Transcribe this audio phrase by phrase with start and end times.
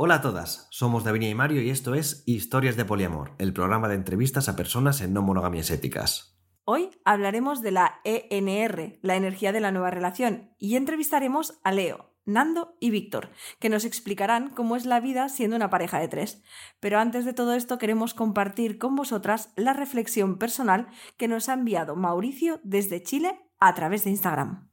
[0.00, 3.88] Hola a todas, somos Davinia y Mario y esto es Historias de Poliamor, el programa
[3.88, 6.38] de entrevistas a personas en no monogamias éticas.
[6.62, 12.14] Hoy hablaremos de la ENR, la energía de la nueva relación, y entrevistaremos a Leo,
[12.24, 16.44] Nando y Víctor, que nos explicarán cómo es la vida siendo una pareja de tres.
[16.78, 20.86] Pero antes de todo esto queremos compartir con vosotras la reflexión personal
[21.16, 24.68] que nos ha enviado Mauricio desde Chile a través de Instagram.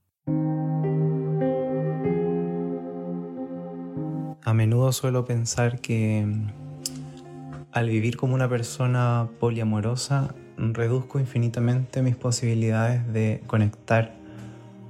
[4.45, 6.47] A menudo suelo pensar que mm,
[7.71, 14.13] al vivir como una persona poliamorosa reduzco infinitamente mis posibilidades de conectar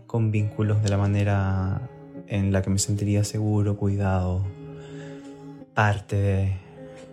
[0.07, 1.89] con vínculos de la manera
[2.27, 4.45] en la que me sentiría seguro, cuidado,
[5.73, 6.57] parte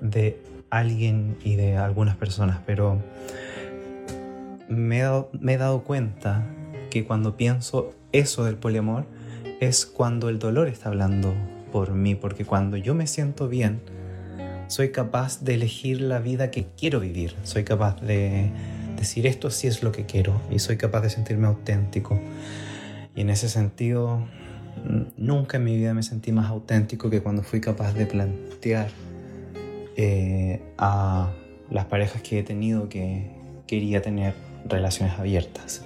[0.01, 2.99] de, alguien y de algunas personas, pero
[4.69, 6.45] me he dado cuenta
[6.91, 9.07] que cuando pienso eso del poliamor
[9.61, 11.35] es cuando el dolor está hablando
[11.73, 13.81] por mí, porque cuando yo me siento bien,
[14.69, 18.51] soy capaz de elegir la vida que quiero vivir, soy capaz de
[18.97, 22.21] decir esto sí es lo que quiero y soy capaz de sentirme auténtico.
[23.17, 24.25] Y en ese sentido,
[25.17, 28.89] nunca en mi vida me sentí más auténtico que cuando fui capaz de plantear
[29.97, 31.33] eh, a
[31.71, 33.31] las parejas que he tenido que
[33.67, 34.35] quería tener
[34.69, 35.85] relaciones abiertas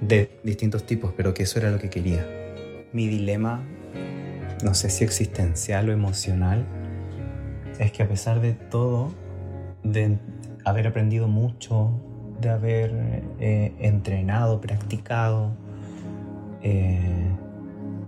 [0.00, 2.26] de distintos tipos, pero que eso era lo que quería.
[2.92, 3.62] Mi dilema
[4.62, 6.64] no sé si existencial o emocional,
[7.78, 9.12] es que a pesar de todo,
[9.82, 10.18] de
[10.64, 11.90] haber aprendido mucho,
[12.40, 15.52] de haber eh, entrenado, practicado,
[16.62, 17.28] eh,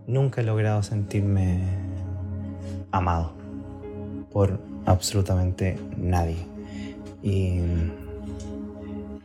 [0.07, 1.61] nunca he logrado sentirme
[2.91, 3.33] amado
[4.33, 6.37] por absolutamente nadie.
[7.23, 7.61] Y,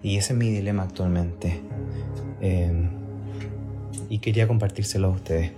[0.03, 1.59] ese es mi dilema actualmente.
[2.41, 2.89] Eh,
[4.09, 5.51] y quería compartírselo a ustedes.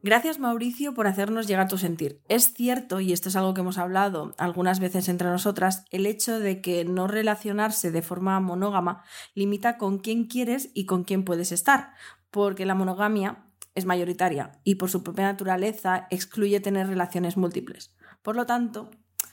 [0.00, 2.20] Gracias Mauricio por hacernos llegar tu sentir.
[2.28, 6.38] Es cierto, y esto es algo que hemos hablado algunas veces entre nosotras, el hecho
[6.38, 9.02] de que no relacionarse de forma monógama
[9.34, 11.94] limita con quién quieres y con quién puedes estar,
[12.30, 13.44] porque la monogamia
[13.74, 17.92] es mayoritaria y por su propia naturaleza excluye tener relaciones múltiples.
[18.22, 18.90] Por lo tanto,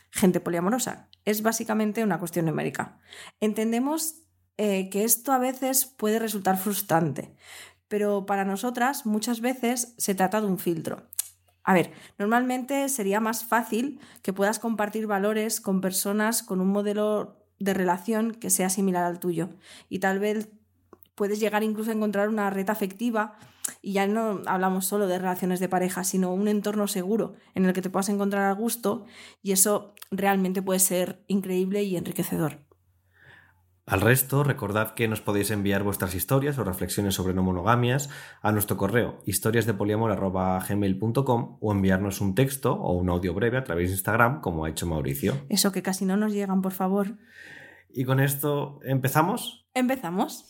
[0.10, 3.00] gente poliamorosa es básicamente una cuestión numérica.
[3.40, 4.16] Entendemos
[4.58, 7.36] eh, que esto a veces puede resultar frustrante,
[7.88, 11.04] pero para nosotras muchas veces se trata de un filtro.
[11.64, 17.42] A ver, normalmente sería más fácil que puedas compartir valores con personas con un modelo
[17.60, 19.50] de relación que sea similar al tuyo
[19.90, 20.50] y tal vez
[21.16, 23.38] puedes llegar incluso a encontrar una red afectiva
[23.82, 27.74] y ya no hablamos solo de relaciones de pareja, sino un entorno seguro en el
[27.74, 29.06] que te puedas encontrar a gusto
[29.42, 32.65] y eso realmente puede ser increíble y enriquecedor.
[33.88, 38.10] Al resto, recordad que nos podéis enviar vuestras historias o reflexiones sobre no monogamias
[38.42, 43.94] a nuestro correo historiasdepoliamor.gmail.com o enviarnos un texto o un audio breve a través de
[43.94, 45.38] Instagram, como ha hecho Mauricio.
[45.50, 47.20] Eso que casi no nos llegan, por favor.
[47.94, 49.68] Y con esto, ¿empezamos?
[49.76, 50.46] Empezamos.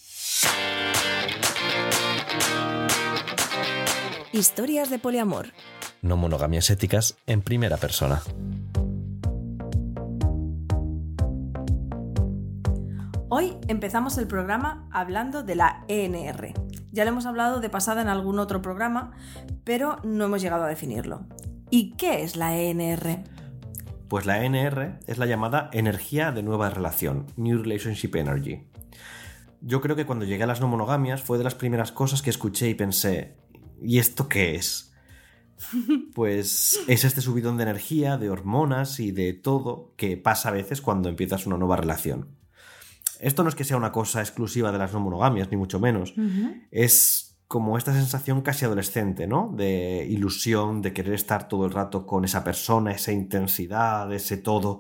[4.32, 5.48] Historias de poliamor.
[6.02, 8.22] No monogamias éticas en primera persona.
[13.38, 16.54] Hoy empezamos el programa hablando de la ENR.
[16.94, 19.12] Ya lo hemos hablado de pasada en algún otro programa,
[19.66, 21.26] pero no hemos llegado a definirlo.
[21.70, 23.26] ¿Y qué es la ENR?
[24.08, 28.70] Pues la ENR es la llamada energía de nueva relación, New Relationship Energy.
[29.60, 32.30] Yo creo que cuando llegué a las no monogamias fue de las primeras cosas que
[32.30, 33.36] escuché y pensé,
[33.82, 34.94] ¿y esto qué es?
[36.16, 40.80] Pues es este subidón de energía, de hormonas y de todo que pasa a veces
[40.80, 42.45] cuando empiezas una nueva relación.
[43.22, 46.14] Esto no es que sea una cosa exclusiva de las no monogamias, ni mucho menos.
[46.72, 49.54] Es como esta sensación casi adolescente, ¿no?
[49.56, 54.80] De ilusión, de querer estar todo el rato con esa persona, esa intensidad, ese todo.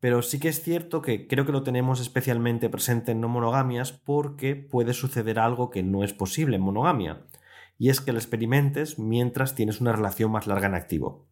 [0.00, 3.90] Pero sí que es cierto que creo que lo tenemos especialmente presente en no monogamias
[3.90, 7.26] porque puede suceder algo que no es posible en monogamia.
[7.76, 11.26] Y es que lo experimentes mientras tienes una relación más larga en activo.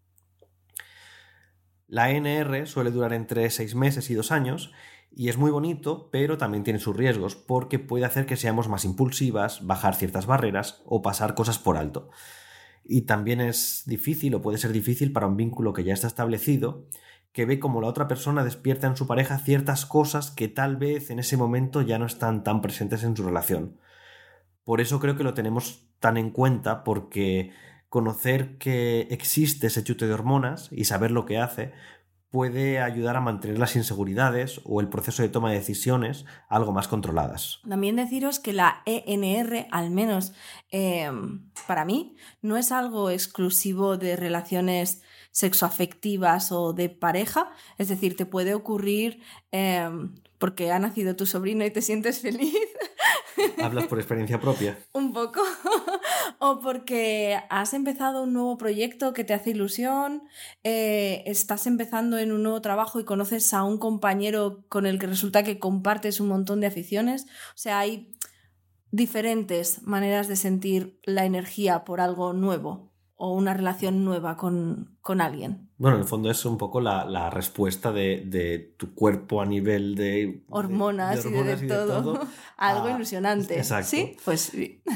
[1.89, 4.73] La NR suele durar entre 6 meses y 2 años
[5.19, 8.85] y es muy bonito, pero también tiene sus riesgos, porque puede hacer que seamos más
[8.85, 12.11] impulsivas, bajar ciertas barreras o pasar cosas por alto.
[12.85, 16.85] Y también es difícil o puede ser difícil para un vínculo que ya está establecido,
[17.33, 21.09] que ve como la otra persona despierta en su pareja ciertas cosas que tal vez
[21.09, 23.81] en ese momento ya no están tan presentes en su relación.
[24.65, 27.53] Por eso creo que lo tenemos tan en cuenta, porque
[27.89, 31.73] conocer que existe ese chute de hormonas y saber lo que hace
[32.37, 36.87] puede ayudar a mantener las inseguridades o el proceso de toma de decisiones algo más
[36.87, 37.61] controladas.
[37.67, 40.35] También deciros que la ENR, al menos
[40.71, 41.11] eh,
[41.67, 45.01] para mí, no es algo exclusivo de relaciones
[45.31, 47.51] sexoafectivas o de pareja.
[47.79, 49.89] Es decir, te puede ocurrir eh,
[50.37, 52.55] porque ha nacido tu sobrino y te sientes feliz.
[53.63, 54.79] Hablas por experiencia propia.
[54.93, 55.41] un poco.
[56.39, 60.23] O porque has empezado un nuevo proyecto que te hace ilusión,
[60.65, 65.07] eh, estás empezando en un nuevo trabajo y conoces a un compañero con el que
[65.07, 67.25] resulta que compartes un montón de aficiones.
[67.25, 68.13] O sea, hay
[68.91, 75.21] diferentes maneras de sentir la energía por algo nuevo o una relación nueva con, con
[75.23, 75.71] alguien.
[75.79, 79.47] Bueno, en el fondo es un poco la, la respuesta de, de tu cuerpo a
[79.47, 82.21] nivel de Hormonas, y de, hormonas todo.
[82.59, 83.57] Algo a- ilusionante.
[83.59, 83.89] Exacto.
[83.91, 84.83] Sí, pues sí.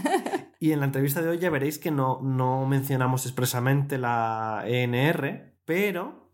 [0.62, 5.54] Y en la entrevista de hoy ya veréis que no, no mencionamos expresamente la ENR,
[5.64, 6.28] pero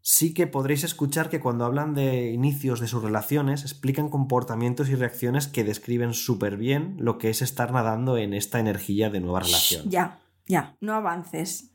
[0.00, 4.94] sí que podréis escuchar que cuando hablan de inicios de sus relaciones explican comportamientos y
[4.94, 9.40] reacciones que describen súper bien lo que es estar nadando en esta energía de nueva
[9.40, 9.90] relación.
[9.90, 10.20] Ya,
[10.50, 11.74] ya, no avances.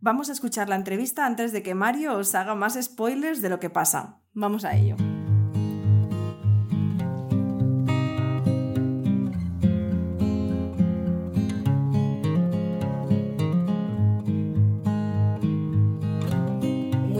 [0.00, 3.60] Vamos a escuchar la entrevista antes de que Mario os haga más spoilers de lo
[3.60, 4.20] que pasa.
[4.32, 4.96] Vamos a ello.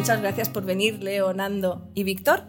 [0.05, 2.43] Muchas gracias por venir, Leo, Nando y Víctor.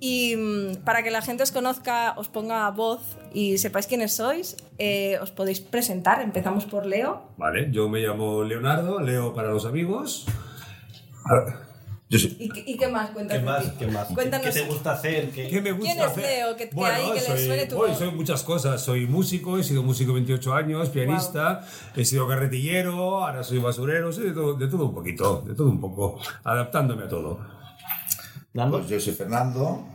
[0.00, 4.56] Y mm, para que la gente os conozca, os ponga voz y sepáis quiénes sois,
[4.76, 6.20] eh, os podéis presentar.
[6.20, 7.30] Empezamos por Leo.
[7.36, 10.26] Vale, yo me llamo Leonardo, Leo para los amigos.
[12.10, 13.10] Yo soy- ¿Y, qué- y qué más?
[13.10, 13.62] Cuéntanos.
[13.78, 14.14] ti.
[14.14, 14.68] Cuéntanos.
[14.68, 15.30] gusta hacer?
[15.30, 16.22] ¿Qué- ¿Qué me gusta ¿Quién es hacer?
[16.24, 16.56] Leo?
[16.56, 18.82] Que- que ahí, que le soy, suene tu voy, soy muchas cosas.
[18.82, 21.64] Soy músico, he sido músico 28 años, pianista,
[21.94, 25.68] he sido carretillero, ahora soy basurero, soy de todo, de todo un poquito, de todo
[25.68, 27.38] un poco, adaptándome a todo.
[28.54, 28.78] Nando?
[28.78, 29.86] Pues yo soy Fernando,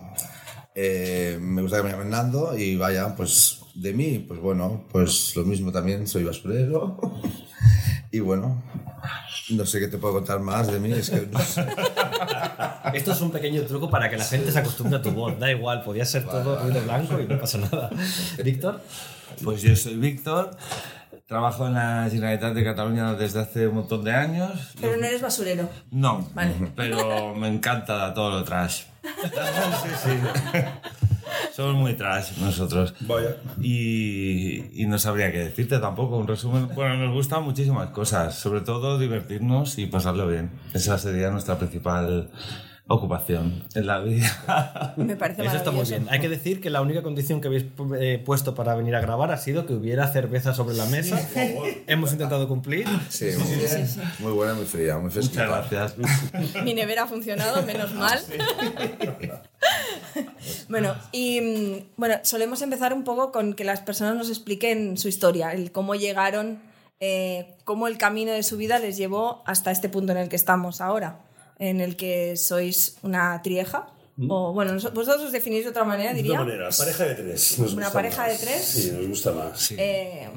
[0.73, 5.35] eh, me gusta que me llamen Nando y vaya, pues de mí, pues bueno, pues
[5.35, 6.97] lo mismo también, soy basurero
[8.11, 8.63] y bueno,
[9.49, 11.65] no sé qué te puedo contar más de mí, es que no sé.
[12.93, 15.37] Esto es un pequeño truco para que la gente se acostumbre a tu voz.
[15.39, 17.89] Da igual, podía ser todo ruido blanco y no pasa nada.
[18.43, 18.81] Víctor.
[19.43, 20.51] Pues yo soy Víctor,
[21.27, 24.73] trabajo en la Generalitat de Cataluña desde hace un montón de años.
[24.79, 25.69] Pero no eres basurero.
[25.91, 26.71] No, Vale.
[26.75, 28.83] pero me encanta todo lo trash.
[29.03, 30.09] sí, sí.
[31.53, 32.93] Somos muy trash nosotros.
[33.01, 33.37] Vaya.
[33.61, 36.17] Y, y no sabría qué decirte tampoco.
[36.17, 36.69] Un resumen.
[36.75, 40.51] Bueno, nos gustan muchísimas cosas, sobre todo divertirnos y pasarlo bien.
[40.73, 42.29] Esa sería nuestra principal
[42.87, 44.93] ocupación en la vida.
[44.97, 46.05] Me parece Eso está muy bien.
[46.11, 47.65] Hay que decir que la única condición que habéis
[47.99, 51.19] eh, puesto para venir a grabar ha sido que hubiera cerveza sobre la mesa.
[51.87, 52.85] Hemos intentado cumplir.
[53.09, 53.87] Sí, muy, bien.
[54.19, 55.47] muy buena, muy fría, muy Muchas fresquita.
[55.47, 55.95] gracias.
[56.63, 58.19] Mi nevera ha funcionado, menos mal.
[60.69, 65.07] bueno, y mm, bueno, solemos empezar un poco con que las personas nos expliquen su
[65.07, 66.61] historia, el cómo llegaron,
[66.99, 70.35] eh, cómo el camino de su vida les llevó hasta este punto en el que
[70.35, 71.19] estamos ahora,
[71.59, 73.87] en el que sois una trieja.
[74.29, 76.39] O bueno, vosotros os definís de otra manera, De diría.
[76.39, 77.59] otra manera, pareja de tres.
[77.59, 78.31] nos Una gusta pareja más.
[78.31, 78.61] de tres.
[78.65, 79.71] Sí, nos gusta más.
[79.77, 80.29] Eh,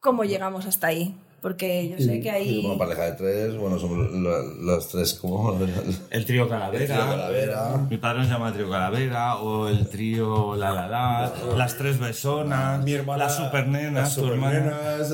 [0.00, 1.14] ¿Cómo llegamos hasta ahí?
[1.40, 2.62] Porque yo sé que ahí...
[2.62, 5.56] Como pareja de tres, bueno, somos lo- los tres como...
[6.10, 6.84] El trío Calavera.
[6.84, 7.86] Trío Calavera.
[7.88, 12.82] Mi padre nos llama trío Calavera o el trío La La La, las tres besonas,
[12.82, 15.10] Mi hermana, las supernenas, las supernenas.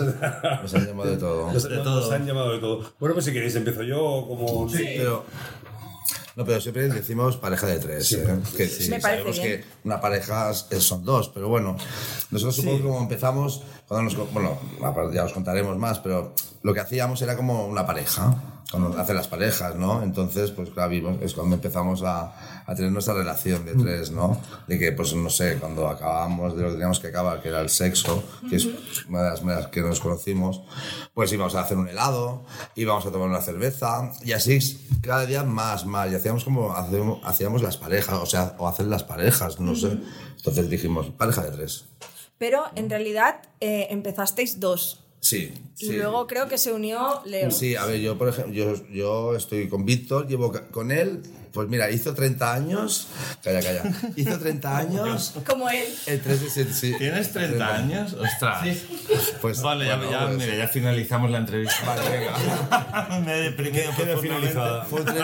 [0.63, 1.53] Nos han llamado de todo.
[1.53, 2.13] Nos, De nos todo.
[2.13, 2.93] han llamado de todo.
[2.99, 4.67] Bueno, pues si queréis empiezo yo como...
[4.73, 5.25] Pero,
[6.37, 8.13] no, pero siempre decimos pareja de tres.
[8.13, 8.27] ¿eh?
[8.57, 9.61] Que sí, Me parece sabemos bien.
[9.61, 11.77] que una pareja son dos, pero bueno,
[12.31, 16.75] nosotros supongo que como empezamos, cuando nos, bueno, aparte ya os contaremos más, pero lo
[16.75, 18.35] que hacíamos era como una pareja,
[18.71, 20.03] cuando hacen las parejas, ¿no?
[20.03, 24.41] Entonces, pues claro, es cuando empezamos a, a tener nuestra relación de tres, ¿no?
[24.67, 27.61] De que, pues no sé, cuando acabamos de lo que teníamos que acabar, que era
[27.61, 28.67] el sexo, que es
[29.09, 30.63] una de las maneras que nos conocimos,
[31.13, 32.45] pues íbamos a hacer un helado,
[32.75, 34.59] íbamos a tomar una cerveza, y así
[35.03, 38.87] cada día más, más, y hacíamos como, hacíamos, hacíamos las parejas, o sea, o hacer
[38.87, 39.99] las parejas, no sé.
[40.37, 41.87] Entonces dijimos, pareja de tres.
[42.39, 45.04] Pero en realidad eh, empezasteis dos.
[45.25, 45.55] Sí.
[45.79, 45.93] Y sí.
[45.97, 47.51] luego creo que se unió Leo.
[47.51, 51.67] Sí, a ver, yo por ejemplo, yo, yo estoy con Víctor, llevo con él, pues
[51.69, 53.07] mira, hizo 30 años,
[53.43, 53.83] calla, calla,
[54.17, 55.87] hizo 30 años, Como él.
[56.07, 56.95] el 3 de septiembre, sí.
[56.99, 58.13] ¿Tienes 30 años?
[58.13, 58.69] ostras.
[59.41, 61.83] Pues, Vale, ya, bueno, ya, pues, mira, ya finalizamos la entrevista.
[61.87, 63.21] Vale, venga.
[63.25, 64.29] Me he deprimido profundamente.
[64.29, 64.85] finalizada.
[64.85, 65.19] Fue el 3,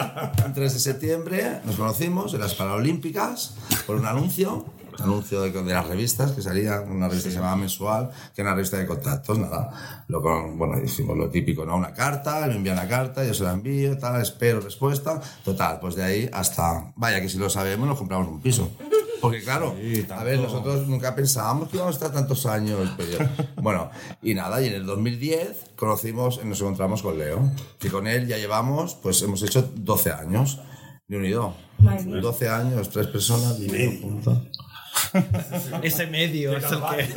[0.46, 3.52] el 3 de septiembre, nos conocimos en las Paralímpicas
[3.86, 4.64] por un anuncio
[5.00, 8.50] anuncio de, de las revistas que salía, una revista que se llamaba Mensual, que era
[8.50, 10.04] una revista de contactos, nada.
[10.08, 11.76] Lo bueno, hicimos lo típico, ¿no?
[11.76, 15.20] Una carta, me envían una carta, yo se la envío, tal, espero respuesta.
[15.44, 18.70] Total, pues de ahí hasta, vaya que si lo sabemos, nos compramos un piso.
[19.20, 19.76] Porque claro,
[20.16, 22.90] a ver, nosotros nunca pensábamos que íbamos a estar tantos años.
[22.96, 23.90] pero yo- bueno,
[24.22, 27.50] y nada, y en el 2010 conocimos, nos encontramos con Leo.
[27.78, 30.60] Que con él ya llevamos, pues hemos hecho 12 años
[31.06, 31.54] de unido.
[32.22, 34.38] 12 años, tres personas viviendo juntos.
[35.82, 37.08] Ese medio es el que.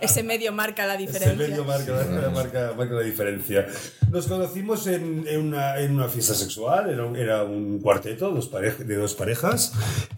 [0.00, 1.48] Ese medio marca la Ese diferencia.
[1.48, 3.66] medio marca, marca, marca- marca la diferencia.
[4.10, 8.48] Nos conocimos en, en una, en una fiesta sexual, era un, era un cuarteto dos
[8.48, 9.72] pareja- de dos parejas,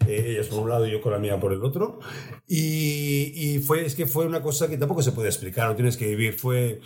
[0.07, 1.99] eh, ellas por un lado y yo con la mía por el otro.
[2.47, 5.97] Y, y fue, es que fue una cosa que tampoco se puede explicar, no tienes
[5.97, 6.37] que vivir.
[6.37, 6.81] Fue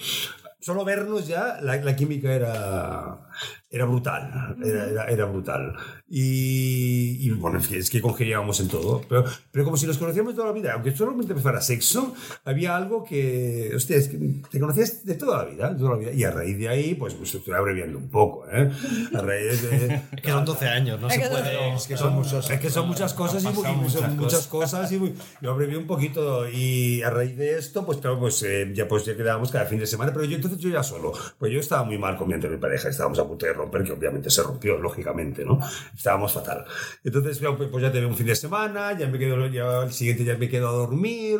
[0.59, 3.27] solo vernos ya, la, la química era,
[3.73, 5.73] era brutal, era, era, era brutal.
[6.07, 9.97] Y, y, bueno, es que, es que congeniábamos en todo, pero, pero como si nos
[9.97, 12.13] conocíamos toda la vida, aunque solamente fuera sexo,
[12.45, 14.19] había algo que, hostia, es que
[14.51, 16.11] te conocías de toda la vida, de toda la vida.
[16.11, 18.69] y a raíz de ahí, pues, pues estoy abreviando un poco, ¿eh?
[19.11, 20.01] A raíz de...
[20.13, 21.73] Es que son 12 años, no se puede.
[21.75, 25.15] Es que son, muchos, es que son muchas cosas y, muchas muchas cosas y muy-
[25.41, 29.03] yo abrevié un poquito y a raíz de esto pues claro pues eh, ya pues
[29.05, 31.83] ya quedábamos cada fin de semana pero yo entonces yo ya solo pues yo estaba
[31.83, 34.77] muy mal con mi anterior pareja estábamos a punto de romper que obviamente se rompió
[34.77, 35.59] lógicamente no
[35.95, 36.65] estábamos fatal
[37.03, 37.39] entonces
[37.71, 40.37] pues ya te veo un fin de semana ya me quedo ya al siguiente ya
[40.37, 41.39] me quedo a dormir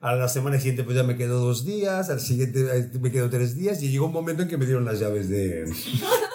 [0.00, 3.28] a la semana siguiente pues ya me quedo dos días al siguiente eh, me quedo
[3.30, 5.64] tres días y llegó un momento en que me dieron las llaves de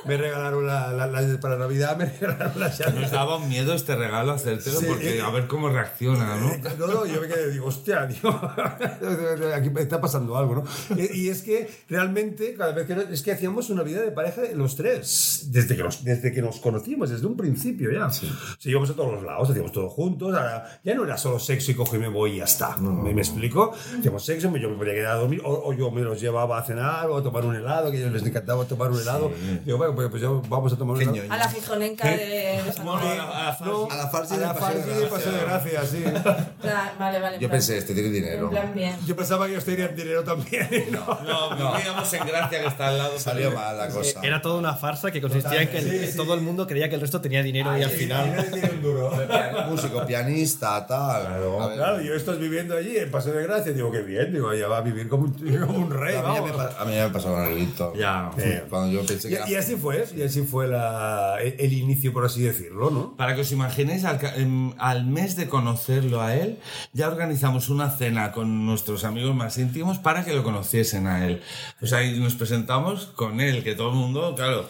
[0.05, 3.73] me regalaron la, la- la- para Navidad me regalaron las llaves Nos daba un miedo
[3.73, 6.51] este regalo hacértelo Sí, porque eh, a ver cómo reacciona, ¿no?
[6.77, 8.29] No, no, yo me quedé, digo, hostia, digo,
[9.55, 10.63] aquí me está pasando algo, ¿no?
[10.97, 14.41] Y, y es que realmente, cada vez que es que hacíamos una vida de pareja
[14.55, 18.09] los tres, desde que nos, desde que nos conocimos, desde un principio ya.
[18.11, 18.29] Sí.
[18.63, 21.75] íbamos a todos los lados, hacíamos todo juntos, ahora ya no era solo sexo y
[21.75, 22.77] cojo y me voy y ya está.
[22.77, 23.73] ¿Me, me explico?
[23.99, 26.63] Hacíamos sexo, yo me podía quedar a dormir, o, o yo me los llevaba a
[26.63, 29.31] cenar o a tomar un helado, que a ellos les encantaba tomar un helado.
[29.65, 31.33] Digo, bueno, pues, pues ya vamos a tomar un helado.
[31.33, 33.19] A la fijonenca de, de Bueno, Juan.
[33.19, 36.03] a la- No, A la paseo de paseo de gracia, sí.
[36.61, 37.35] Claro, Vale, vale.
[37.35, 38.49] Yo plan- pensé, este tiene dinero.
[38.49, 38.95] Plan bien.
[39.05, 40.67] Yo pensaba que ellos tenían dinero también.
[40.71, 41.05] y No.
[41.23, 43.19] No, vivíamos en Gracia que está al lado.
[43.19, 44.19] Salió mal la cosa.
[44.23, 46.17] Era toda una farsa que consistía en que el- Sí, sí.
[46.17, 48.45] todo el mundo creía que el resto tenía dinero y al final.
[49.69, 51.23] Músico, pianista, tal.
[51.33, 54.67] Ver, Claro, yo estás viviendo allí en Paseo de Gracia, digo, qué bien, digo, allá
[54.67, 55.33] va a vivir como un,
[55.67, 57.93] como un rey, A mí, ya me, a mí ya me pasó con el grito.
[57.95, 58.31] Ya.
[58.69, 59.49] Cuando yo pensé que Y, era...
[59.49, 63.15] y así fue, y así fue la, el, el inicio, por así decirlo, ¿no?
[63.15, 66.59] Para que os imaginéis, al, em, al mes de conocerlo a él,
[66.93, 71.41] ya organizamos una cena con nuestros amigos más íntimos para que lo conociesen a él.
[71.81, 74.67] O sea, y nos presentamos con él, que todo el mundo, claro,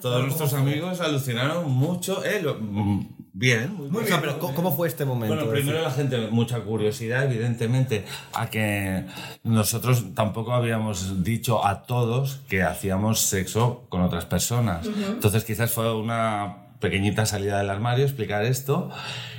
[0.00, 2.24] todos nuestros amigos alucinaron mucho.
[2.24, 4.06] Él, lo- mm, bien, muy O bien.
[4.06, 5.34] sea, pero ¿cómo- ¿cómo fue este momento?
[5.36, 8.04] Bueno, primero la gente, mucha curiosidad, evidentemente,
[8.34, 9.04] a que
[9.44, 14.86] nosotros tampoco habíamos dicho a todos que hacíamos sexo con otras personas.
[14.86, 18.90] Entonces quizás fue una pequeñita salida del armario explicar esto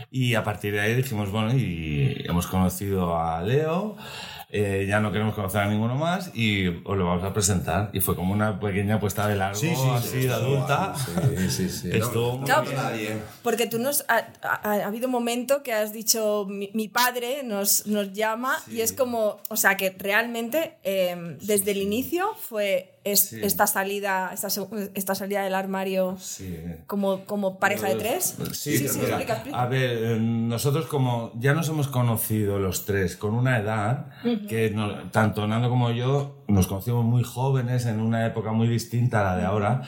[0.09, 3.95] y a partir de ahí dijimos, bueno, y hemos conocido a Leo.
[4.49, 7.89] Eh, ya no queremos conocer a ninguno más y os lo vamos a presentar.
[7.93, 9.59] Y fue como una pequeña puesta de largo,
[9.95, 10.93] así de adulta.
[10.95, 11.89] Sí, sí, sí.
[11.91, 12.75] Estuvo muy Claro, bien.
[12.77, 13.17] Nadie.
[13.43, 14.05] Porque tú nos.
[14.07, 18.57] Ha, ha- ha habido un momento que has dicho, mi, mi padre nos, nos llama
[18.71, 19.39] y es como.
[19.49, 23.39] O sea, que realmente eh, desde el inicio fue es- Sí.
[23.43, 24.47] esta salida esta,
[24.93, 26.57] esta salida del armario Sí.
[26.87, 28.35] como, como pareja de tres.
[28.53, 29.61] Sí, sí, mira, explica, explica.
[29.61, 34.07] A ver, eh, nosotros como ya nos hemos conocido los tres con una edad
[34.47, 34.73] que
[35.11, 39.37] tanto Nando como yo nos conocimos muy jóvenes en una época muy distinta a la
[39.37, 39.81] de ahora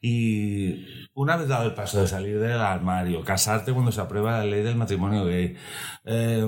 [0.00, 4.44] y una vez dado el paso de salir del armario, casarte cuando se aprueba la
[4.44, 5.56] ley del matrimonio gay,
[6.04, 6.46] eh,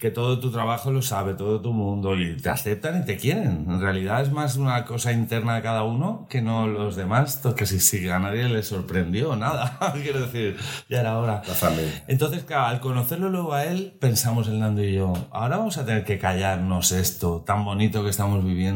[0.00, 3.66] que todo tu trabajo lo sabe, todo tu mundo y te aceptan y te quieren.
[3.68, 7.66] En realidad es más una cosa interna de cada uno que no los demás, que
[7.66, 9.78] si, si a nadie le sorprendió nada.
[10.02, 10.56] Quiero decir,
[10.88, 11.42] ya era hora.
[11.46, 12.04] La familia.
[12.06, 15.84] Entonces, claro, al conocerlo luego a él, pensamos el Nando y yo, ahora vamos a
[15.84, 18.71] tener que callarnos esto tan bonito que estamos viviendo.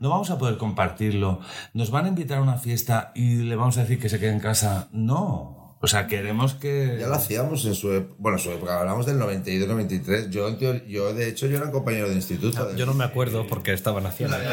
[0.00, 1.40] No vamos a poder compartirlo.
[1.74, 4.32] Nos van a invitar a una fiesta y le vamos a decir que se quede
[4.32, 4.88] en casa.
[4.92, 5.63] No.
[5.84, 6.96] O sea, queremos que...
[6.98, 8.14] Ya lo hacíamos en su época.
[8.18, 10.30] Bueno, en su época, hablamos del 92, 93.
[10.30, 12.74] Yo, yo de hecho, yo era un compañero de instituto.
[12.74, 14.34] Yo no me acuerdo porque estaba naciendo.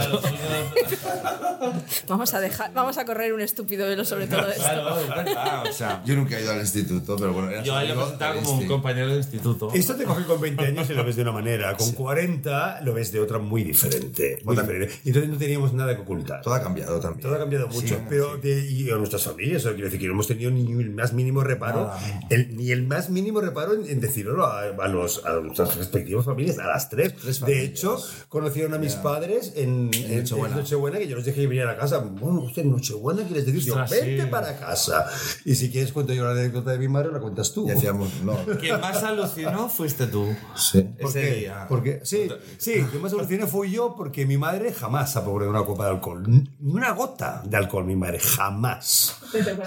[2.07, 4.63] Vamos a dejar, vamos a correr un estúpido velo sobre todo esto.
[4.63, 7.75] Claro, es verdad, o sea, Yo nunca he ido al instituto, pero bueno, era yo
[7.75, 9.71] ahí lo presentaba como un compañero de instituto.
[9.73, 12.93] Esto te coge con 20 años y lo ves de una manera, con 40 lo
[12.93, 14.39] ves de otra muy diferente.
[14.43, 14.93] Muy diferente.
[15.03, 16.41] Y entonces no teníamos nada que ocultar.
[16.41, 17.21] Todo ha cambiado también.
[17.21, 20.07] Todo ha cambiado mucho, pero de, y a nuestras familias, o sea, quiero decir que
[20.07, 21.91] no hemos tenido ni más mínimo reparo,
[22.29, 26.25] el- ni el más mínimo reparo en, en decirlo a, a los, a nuestras respectivas
[26.25, 27.15] familias, a las tres.
[27.15, 27.97] Tres de hecho,
[28.29, 30.55] conocieron a mis padres en, en- en Nochebuena.
[30.55, 31.99] Nochebuena, que yo los dejé venir a casa.
[31.99, 34.29] Bueno, usted en Nochebuena quieres decir, yo, Ostras, vente sí.
[34.29, 35.05] para casa.
[35.45, 37.67] Y si quieres cuento yo la anécdota de mi madre, la cuentas tú.
[37.67, 38.37] Y hacíamos, no.
[38.59, 40.27] Quien más alucinó fuiste tú.
[40.55, 40.81] Sí.
[40.99, 41.35] ¿Por ese qué?
[41.35, 41.65] día.
[41.69, 45.63] Porque, sí, sí, que más solucioné fui yo porque mi madre jamás ha probado una
[45.63, 46.23] copa de alcohol.
[46.27, 49.15] Ni una gota de alcohol, mi madre, jamás.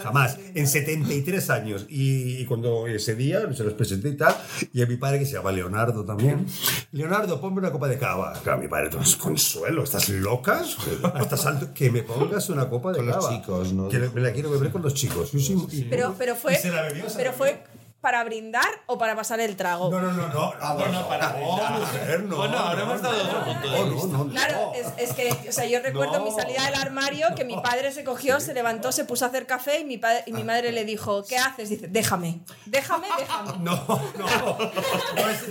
[0.03, 0.39] Jamás.
[0.55, 1.87] En 73 años.
[1.89, 4.35] Y, y cuando ese día se los presenté y tal,
[4.73, 6.47] y a mi padre que se llama Leonardo también.
[6.93, 8.33] Leonardo, ponme una copa de cava.
[8.43, 10.77] Claro, mi padre, consuelo, ¿estás locas?
[11.21, 11.69] ¿Estás alto?
[11.75, 13.37] Que me pongas una copa de Con los cava.
[13.37, 13.89] chicos, ¿no?
[13.89, 15.31] Que me la quiero beber con los chicos.
[15.31, 16.55] Sí, sí, y- Pero, pero fue.
[16.55, 17.05] ¿Y se la bebió?
[17.09, 17.33] ¿Se la pero bebió?
[17.39, 17.65] fue
[18.05, 19.91] para brindar o para pasar el trago.
[19.91, 20.53] No, no, no, no.
[20.61, 22.37] Ah, bueno, para mujer, no.
[22.37, 24.07] Bueno, ahora hemos dado otro punto de No, vista.
[24.09, 24.31] no, no.
[24.31, 27.93] Claro, es, es que, o sea, yo recuerdo mi salida del armario que mi padre
[27.93, 30.71] se cogió, se levantó, se puso a hacer café y mi, padre, y mi madre
[30.71, 31.71] le dijo, ¿qué haces?
[31.71, 33.53] Dice, déjame, déjame, déjame.
[33.65, 34.27] No, no, no,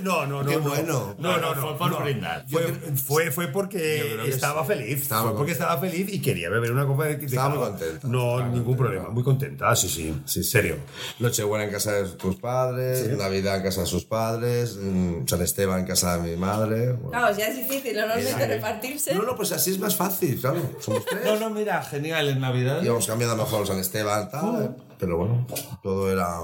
[0.04, 0.48] no, no, no.
[0.48, 0.62] Qué no.
[0.62, 1.16] bueno.
[1.18, 1.62] No, no, no.
[1.62, 2.00] Fue por no.
[2.02, 2.46] brindar.
[2.48, 2.62] Fue,
[2.96, 4.68] fue, fue porque estaba sí.
[4.68, 5.02] feliz.
[5.02, 8.08] Estaba Fue porque estaba feliz y quería beber una copa de, Estaba muy contenta.
[8.08, 9.10] No, ningún problema.
[9.10, 10.22] Muy contenta, sí, sí.
[10.26, 10.78] Sí, serio.
[11.18, 15.80] Nochebuena en casa de tus padres, Navidad en casa de sus padres, mm, San Esteban
[15.80, 16.92] en casa de mi madre.
[16.92, 17.10] Bueno.
[17.10, 19.16] Claro, ya es difícil normalmente repartirse.
[19.16, 20.60] No, no, pues así es más fácil, claro.
[20.82, 21.24] Somos tres.
[21.24, 22.84] No, no, mira, genial en Navidad.
[22.84, 24.70] Íbamos cambiando a lo mejor San Esteban, tal, eh,
[25.06, 25.46] pero bueno,
[25.82, 26.40] todo era.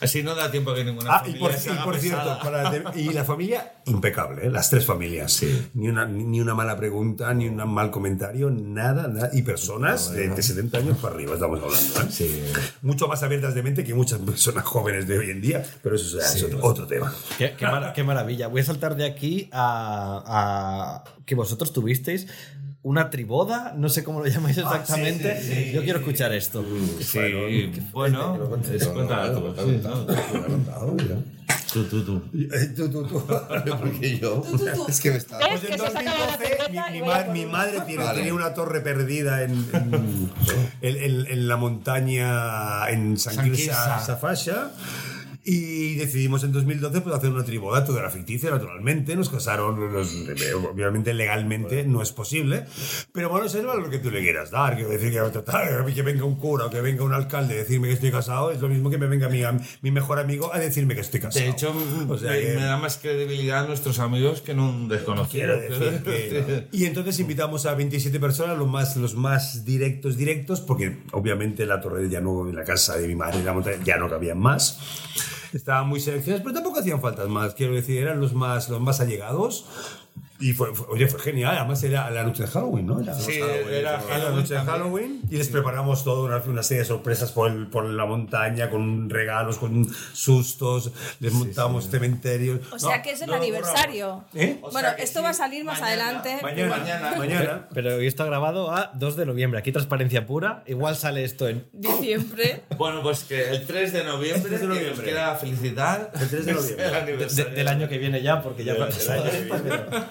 [0.00, 2.18] Así no da tiempo que ninguna Ah, y familia por, se y haga por cierto,
[2.22, 2.40] pesada.
[2.42, 4.50] para te- y la familia impecable, ¿eh?
[4.50, 5.42] las tres familias.
[5.74, 9.30] Ni, una, ni una mala pregunta, ni un mal comentario, nada, nada.
[9.32, 12.14] Y personas de, de 70 años para arriba estamos hablando.
[12.20, 12.52] ¿eh?
[12.82, 16.18] Mucho más abiertas de mente que muchas personas jóvenes de hoy en día, pero eso
[16.18, 17.12] es otro, otro tema.
[17.38, 18.48] Qué, qué mara- qué maravilla.
[18.48, 22.26] Voy a saltar de aquí a, a que vosotros tuvisteis
[22.84, 25.72] una triboda, no sé cómo lo llamáis exactamente.
[25.74, 26.64] Yo quiero escuchar esto.
[27.00, 28.38] Sí, bueno,
[28.92, 29.54] cuéntala tú.
[31.72, 32.22] Tú, tú, tú.
[32.76, 33.24] Tú, tú, tú.
[33.80, 34.42] Porque yo.
[34.48, 34.86] tú, tú.
[34.88, 35.38] Es que me está.
[35.40, 38.18] Pues en se saca la 2012 cerveza mi, mi ma- mi madre tiene, Vale.
[38.18, 40.30] tenía una torre perdida en, en,
[40.82, 43.72] en- en- en la montaña en San, San Quirze.
[43.72, 44.70] Safasha.
[45.46, 49.14] Y decidimos en 2012 pues, hacer una triboda, todo era ficticio, naturalmente.
[49.14, 50.14] Nos casaron, nos-
[50.72, 52.64] obviamente legalmente no es posible.
[53.12, 54.74] Pero bueno, es lo que tú le quieras dar.
[54.74, 57.94] Quiero decir que, que venga un cura o que venga un alcalde a decirme que
[57.94, 59.42] estoy casado es lo mismo que me venga mi,
[59.82, 61.44] mi mejor amigo a decirme que estoy casado.
[61.44, 61.74] De hecho,
[62.08, 65.58] O sea me, que- me da más credibilidad a nuestros amigos que no un desconocido.
[65.60, 66.68] Decir que...
[66.72, 71.80] Y entonces invitamos a 27 personas, los más, los más directos, directos, porque obviamente la
[71.82, 74.78] torre ya no, la casa de mi madre la montaña ya no cabían más.
[75.52, 77.54] Estaban muy seleccionados, pero tampoco hacían faltas más.
[77.54, 79.66] Quiero decir, eran los más, los más allegados.
[80.40, 81.56] Y fue, fue- oye, fue genial.
[81.56, 83.00] Además era la noche de Halloween, ¿no?
[83.00, 84.60] Era- Sí, Halloween, era la noche de.
[84.60, 85.20] Halloween.
[85.30, 89.08] Y les preparamos toda una, una serie de sorpresas por, el- por la montaña, con
[89.08, 90.90] regalos, con sustos.
[91.20, 92.60] Les montamos cementerios.
[92.72, 94.24] O sea No, que es el no aniversario.
[94.34, 94.58] ¿Eh?
[94.60, 96.38] O Bueno, sea esto sí, va a salir más mañana- adelante.
[96.42, 97.14] Mañana, Mañana.
[97.16, 97.68] mañana.
[97.72, 99.60] Pero hoy está grabado a 2 de noviembre.
[99.60, 100.62] Aquí transparencia pura.
[100.66, 101.66] Igual sale esto en...
[101.72, 102.62] Diciembre.
[102.76, 105.06] Bueno, pues que el 3 de noviembre, El 3 de que nos noviembre.
[105.06, 106.10] queda felicitar.
[106.20, 106.84] El 3 de noviembre.
[106.86, 107.54] el de- aniversario.
[107.54, 108.74] del año que viene ya, porque ya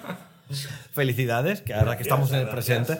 [0.52, 0.74] 失礼。
[0.94, 3.00] Felicidades, que ahora que estamos en el presente.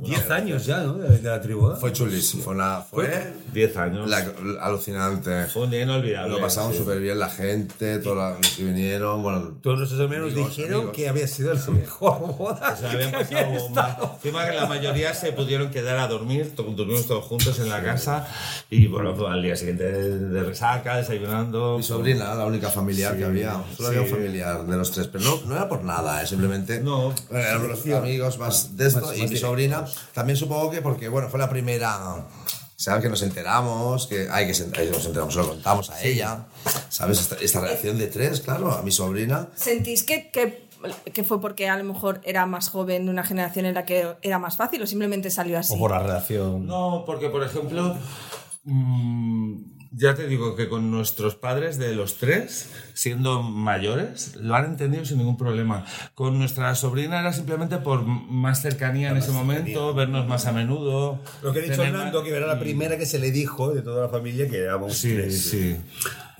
[0.00, 0.94] 10 años ya, ¿no?
[0.94, 1.74] De, la tribu.
[1.76, 2.42] Fue chulísimo.
[2.42, 4.08] Fue, una, fue 10 años.
[4.10, 4.26] la-
[4.60, 5.46] alucinante.
[5.46, 6.34] Fue un día inolvidable.
[6.34, 6.78] Lo pasamos sí.
[6.78, 9.22] súper bien, la gente, todos los que vinieron.
[9.22, 10.96] Bueno, Todos nuestros hermanos Amigos, dijeron amigos.
[10.96, 12.76] que había sido la mejor boda.
[12.76, 13.88] Se habían que pasado había bomba.
[13.88, 14.12] estado.
[14.16, 18.26] Encima que la mayoría se pudieron quedar a dormir, dormimos todos juntos en la casa
[18.70, 21.76] y bueno, pues, al día siguiente de, resaca, desayunando.
[21.78, 23.62] mi sobrina, la única familiar que había.
[23.76, 26.80] Solo había un familiar de los tres, pero no, no era por nada, eh, simplemente
[26.80, 26.87] No.
[27.30, 29.14] Eran los amigos más de esto.
[29.14, 32.26] y mi sobrina, también supongo que porque, bueno, fue la primera.
[32.76, 33.02] ¿Sabes?
[33.02, 36.46] Que nos enteramos, que hay que eh, nos enteramos, se lo contamos a ella.
[36.88, 37.20] ¿Sabes?
[37.20, 39.48] Esta, esta reacción de tres, claro, a mi sobrina.
[39.56, 40.68] ¿Sentís que, que,
[41.12, 44.14] que fue porque a lo mejor era más joven de una generación en la que
[44.22, 45.74] era más fácil o simplemente salió así?
[45.74, 46.66] O por la relación.
[46.66, 47.96] No, porque por ejemplo,
[48.62, 54.64] mm, ya te digo que con nuestros padres de los tres, siendo mayores, lo han
[54.66, 55.84] entendido sin ningún problema.
[56.14, 61.20] Con nuestra sobrina era simplemente por más cercanía en ese momento, vernos más a menudo.
[61.42, 64.02] Lo que ha dicho Hernando, que era la primera que se le dijo de toda
[64.02, 65.42] la familia que éramos Sí, tres.
[65.50, 65.76] sí.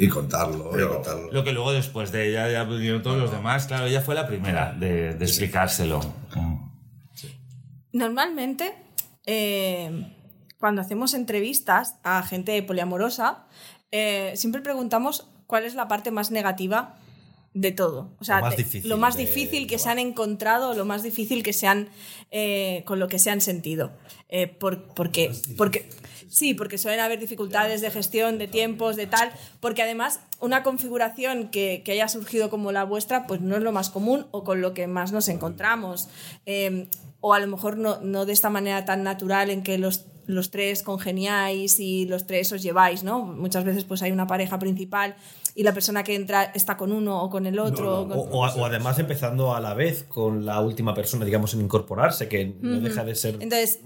[0.00, 1.32] Y contarlo, y contarlo.
[1.32, 3.66] Lo que luego después de ella ya vinieron todos los demás.
[3.66, 6.00] Claro, ella fue la primera de, de explicárselo.
[6.36, 6.68] Mm.
[7.92, 8.74] Normalmente,
[9.26, 10.14] eh,
[10.58, 13.44] cuando hacemos entrevistas a gente poliamorosa,
[13.92, 16.96] eh, siempre preguntamos cuál es la parte más negativa
[17.54, 18.10] de todo.
[18.20, 21.02] O sea, Lo más difícil lo más de- difícil que se han encontrado, lo más
[21.02, 21.88] difícil que se han,
[22.30, 23.92] eh, con lo que se han sentido.
[24.28, 25.88] Eh, por- porque, porque,
[26.28, 31.48] sí, porque suelen haber dificultades de gestión, de tiempos, de tal, porque además una configuración
[31.48, 34.60] que, que haya surgido como la vuestra, pues no es lo más común o con
[34.60, 36.08] lo que más nos encontramos.
[36.44, 36.88] Eh,
[37.20, 40.50] o a lo mejor no, no de esta manera tan natural en que los, los
[40.50, 43.24] tres congeniáis y los tres os lleváis, ¿no?
[43.24, 45.16] Muchas veces pues hay una pareja principal
[45.56, 48.02] y la persona que entra está con uno o con el otro.
[48.02, 51.52] o con- O, o- o además empezando a la vez con la última persona, digamos,
[51.54, 53.34] en incorporarse, que no deja de ser...
[53.40, 53.80] Entonces,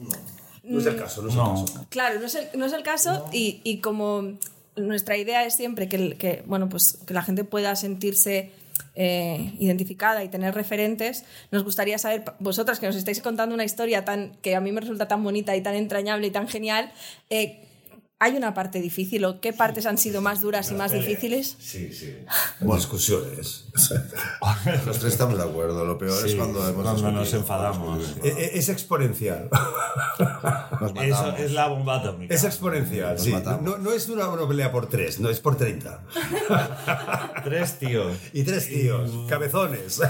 [0.64, 1.86] No es el caso, no es el caso.
[1.88, 4.34] Claro, no es el, no es el caso y, y como
[4.76, 8.50] nuestra idea es siempre que, el- que, bueno, pues, que la gente pueda sentirse
[8.94, 14.04] eh, identificada y tener referentes, nos gustaría saber, vosotras que nos estáis contando una historia
[14.04, 16.92] tan, que a mí me resulta tan bonita y tan entrañable y tan genial,
[17.30, 17.71] eh,
[18.22, 21.56] ¿hay una parte difícil o qué partes han sido más duras y más difíciles?
[21.58, 22.14] Sí, sí.
[22.60, 23.64] Bueno, discusiones.
[24.86, 25.84] Los tres estamos de acuerdo.
[25.84, 28.14] Lo peor es cuando hemos cuando nos enfadamos.
[28.22, 29.48] E- e- Es exponencial.
[30.80, 31.40] Nos Eso matamos.
[31.40, 32.32] es la bomba atómica.
[32.34, 33.32] Es exponencial, sí.
[33.62, 36.04] No, no es una, una pelea por tres, no, es por 30.
[37.44, 38.16] Tres tíos.
[38.32, 40.00] Y tres tíos, cabezones.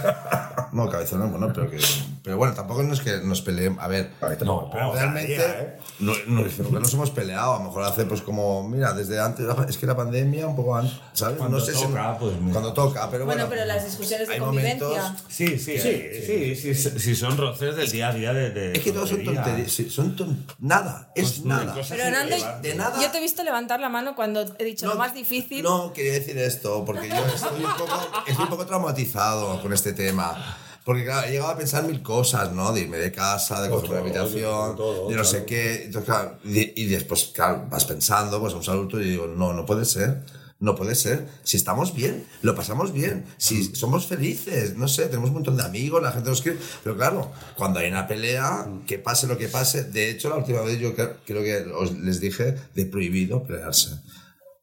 [0.73, 1.79] No, cabezones, bueno, pero que.
[2.23, 3.83] Pero bueno, tampoco no es que nos peleemos.
[3.83, 4.13] A ver,
[4.45, 5.79] No, pero realmente día, ¿eh?
[5.99, 7.55] no, no, nunca nos hemos peleado.
[7.55, 10.77] A lo mejor hace, pues como, mira, desde antes, es que la pandemia, un poco
[10.77, 11.37] antes, ¿sabes?
[11.39, 12.53] Cuando no sé si- toca, pues mira.
[12.53, 13.47] Cuando toca, pero bueno.
[13.47, 14.87] Bueno, pero las discusiones de convivencia.
[14.87, 18.73] momentos- Sí, sí, sí, sí, sí, sí, son roces del día a día de, de
[18.73, 19.73] Es que todos son tonterías.
[19.91, 21.75] son ton- nada, es Pues no, nada.
[21.89, 23.01] Pero Nando, De nada.
[23.03, 25.63] yo te he visto levantar la mano cuando he dicho lo más difícil.
[25.65, 29.93] No, quería decir esto, porque yo estoy un poco, estoy un poco traumatizado con este
[29.93, 30.57] tema.
[30.85, 32.73] Porque claro, he llegado a pensar mil cosas, ¿no?
[32.73, 35.85] De irme de casa, de coger una habitación, todo, de no sé qué.
[35.85, 39.53] Entonces, claro, y, y después, claro, vas pensando, pues a un adulto y digo, no,
[39.53, 40.23] no puede ser.
[40.59, 41.27] No puede ser.
[41.43, 43.25] Si estamos bien, lo pasamos bien.
[43.37, 46.57] Si somos felices, no sé, tenemos un montón de amigos, la gente nos quiere.
[46.85, 49.83] Pero claro, cuando hay una pelea, que pase lo que pase.
[49.83, 53.91] De hecho, la última vez yo cre- creo que os les dije de prohibido pelearse.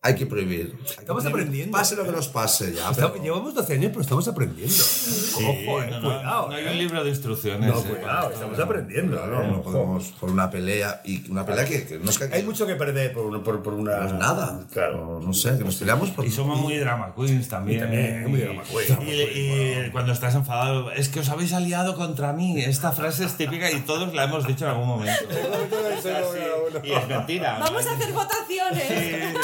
[0.01, 0.77] Hay que prohibir.
[0.79, 1.29] Hay que Estamos prohibir.
[1.43, 1.77] aprendiendo.
[1.77, 2.89] Pase lo que nos pase ya.
[2.89, 4.73] Estamos- pero- llevamos 12 años, pero estamos aprendiendo.
[4.73, 6.47] Sí, Ojo, eh, no, cuidado.
[6.47, 6.71] no hay eh.
[6.71, 7.69] un libro de instrucciones.
[7.69, 9.17] No, eh, cuidado, estamos aprendiendo.
[9.17, 9.51] Claro, ¿no?
[9.57, 12.65] no podemos por una pelea y una pelea que, que no es que Hay mucho
[12.65, 13.43] que perder por una.
[13.43, 14.61] Por, por una pues nada.
[14.71, 15.19] Claro.
[15.21, 17.79] No sé, que nos peleamos por Y somos muy drama queens también.
[17.79, 18.99] Y también, muy drama queen.
[19.05, 22.61] Y, y- y cuando estás enfadado, es que os habéis aliado contra mí.
[22.61, 25.25] Esta frase es típica y todos la hemos dicho en algún momento.
[26.83, 27.57] Y es mentira.
[27.59, 29.35] Vamos a hacer votaciones.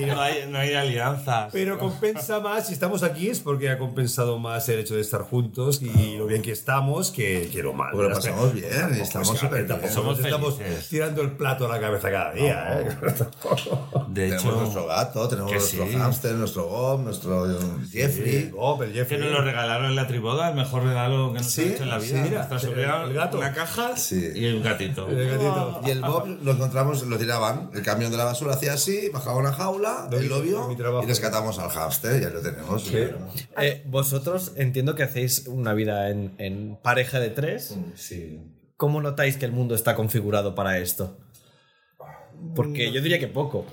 [0.00, 1.50] Y no hay, no hay alianzas.
[1.52, 5.22] Pero compensa más, si estamos aquí es porque ha compensado más el hecho de estar
[5.22, 7.90] juntos y lo bien que estamos que, que lo mal.
[7.92, 9.94] Porque lo pasamos bien, estamos Pues, súper tampoco bien.
[9.94, 10.88] Somos nos estamos felices.
[10.88, 12.80] tirando el plato a la cabeza cada día.
[12.80, 12.88] ¿eh?
[14.08, 15.92] De Tenemos hecho, nuestro gato, tenemos que nuestro sí.
[15.94, 17.46] hámster, nuestro Bob, nuestro
[17.90, 18.50] Jeffrey.
[18.52, 19.20] Pero que Jeffrey.
[19.20, 21.88] nos lo regalaron en la triboda, el mejor regalo que nos Sí, han hecho en
[21.90, 22.06] la vida.
[22.08, 23.38] sí, mira, Nuestra sobrina, el gato.
[23.38, 24.30] una caja Sí.
[24.34, 25.08] y un gatito.
[25.08, 25.80] El gatito.
[25.86, 29.36] Y el Bob lo encontramos, lo tiraban, el camión de la basura hacía así, bajaba
[29.38, 31.04] una jaula, De mi- él lo vio de mi trabajo.
[31.04, 32.90] y rescatamos al hámster, ya lo tenemos.
[33.60, 37.76] Eh, vosotros entiendo que hacéis una vida en, en pareja de tres.
[37.94, 38.40] Sí.
[38.76, 41.18] ¿Cómo notáis que el mundo está configurado para esto?
[42.54, 43.66] Porque yo diría que poco.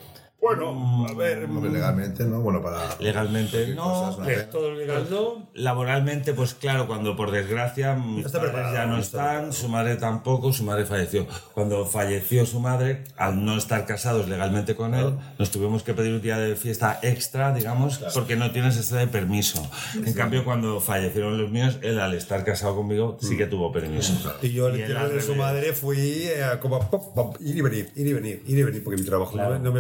[0.46, 1.46] Bueno, a ver.
[1.46, 2.40] Hombre, legalmente, ¿no?
[2.42, 2.96] Bueno, para...
[3.00, 3.84] Legalmente no.
[3.84, 4.44] cosas, ¿no?
[4.52, 5.48] Todo legal, ¿no?
[5.56, 9.52] Laboralmente, pues claro, cuando por desgracia mis padres ya no no está están, preparado.
[9.54, 11.26] su madre tampoco, su madre falleció.
[11.54, 16.14] Cuando falleció su madre, al no estar casados legalmente con él, nos tuvimos que pedir
[16.14, 19.68] un día de fiesta extra, digamos, porque no tienes este de permiso.
[19.96, 24.14] En cambio, cuando fallecieron los míos, él al estar casado conmigo sí que tuvo permiso.
[24.44, 27.92] Y yo al entierro de su madre fui eh, como pop, pop, ir y venir,
[27.96, 29.72] ir y venir, ir y venir, porque mi trabajo no, me- no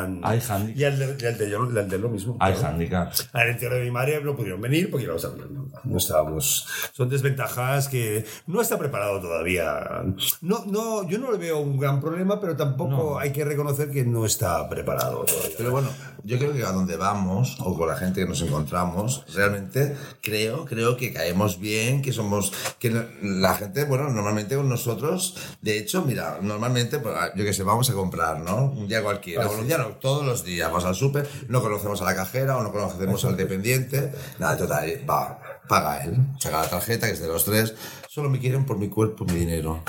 [0.00, 0.20] permitían.
[0.24, 0.78] Hay handicap.
[0.78, 2.36] Y al de, y al de, yo- al de lo mismo.
[2.40, 2.68] Hay claro.
[2.68, 3.12] handicap.
[3.32, 6.66] Al entierro de mi madre no pudieron venir porque íbamos a- no, no estábamos.
[6.92, 10.04] Son desventajas que no está preparado todavía.
[10.40, 14.04] No, no, yo no le veo un gran problema, pero tampoco hay que reconocer que
[14.04, 15.54] no está preparado todavía.
[15.56, 15.88] Pero bueno,
[16.24, 20.64] yo creo que a donde vamos o con la gente que nos encontramos, realmente creo,
[20.64, 25.78] creo que caemos bien, que somos, que no- la gente, bueno, normalmente con nosotros, de
[25.78, 28.66] hecho, mira, normalmente, pues, yo que sé, vamos a comprar, ¿no?
[28.66, 32.04] Un día cualquiera, bueno, un día todos los días vamos al súper, no conocemos a
[32.04, 35.38] la cajera o no conocemos al dependiente, nada, total, va,
[35.68, 37.74] paga él, saca la tarjeta, que es de los tres,
[38.08, 39.82] solo me quieren por mi cuerpo y mi dinero.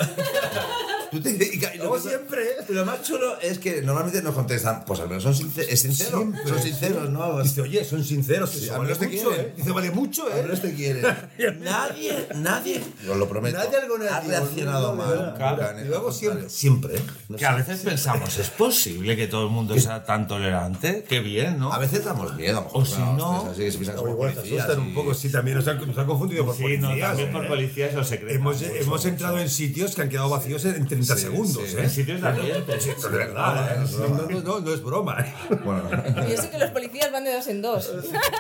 [1.12, 2.44] Tú te- lo Como siempre.
[2.70, 6.18] Lo más chulo es que normalmente nos contestan, pues al menos son sinceros, es sincero,
[6.20, 6.48] Siempre.
[6.48, 7.42] son sinceros, ¿no?
[7.42, 8.50] Dice, oye, son sinceros.
[8.52, 9.46] Sí, eso a vale menos te mucho, quieren.
[9.48, 9.54] ¿eh?
[9.58, 10.44] Dice, vale mucho, Al ¿eh?
[10.44, 11.06] menos te quieren.
[11.64, 15.16] Nadie, nadie, os lo prometo, Nadie vez ha reaccionado no, mal.
[15.16, 15.62] no, nunca, no.
[15.62, 16.96] Y al luego siempre, siempre.
[16.98, 17.02] ¿eh?
[17.38, 21.04] Que a veces pensamos, ¿es posible que todo el mundo sea tan tolerante?
[21.08, 21.72] Qué bien, ¿no?
[21.74, 22.82] A veces damos miedo, a lo mejor.
[22.84, 25.68] O si no- así que se piensan como policías asustan un poco, sí, también nos
[25.68, 26.92] han, confundido por sí, policías.
[26.92, 27.32] no, también ¿eh?
[27.32, 28.62] por policías o secretos.
[28.82, 31.76] Hemos, entrado en sitios que han quedado vacíos en 30 Sí, segundos, sí.
[31.78, 31.84] ¿eh?
[31.84, 32.80] En sitios de ambiente.
[32.80, 33.86] Sí, de verdad, ¿eh?
[34.00, 35.18] No, no, no, no, no es broma.
[35.22, 35.34] ¿eh?
[35.64, 35.84] Bueno,
[36.28, 37.92] Y eso que los policías van de dos en dos.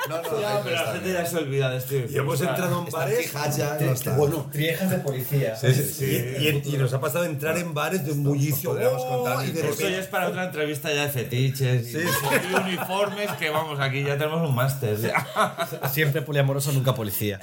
[0.09, 0.21] no, no,
[0.63, 1.95] Pero la gente ya se olvida de esto.
[1.95, 3.31] Y hemos entrado en bares.
[3.57, 4.17] ya no están.
[4.17, 5.55] Bueno, Triejas de policía.
[5.63, 8.71] y, y- y nos ha pasado entrar en bares de un bullicio.
[8.71, 9.23] Podríamos ¡oh!
[9.23, 11.97] contar y de Esto ya es para otra entrevista ya de fetiches y,
[12.67, 14.97] uniformes que vamos, aquí ya tenemos un máster.
[15.91, 17.39] Siempre poliamoroso, nunca policía.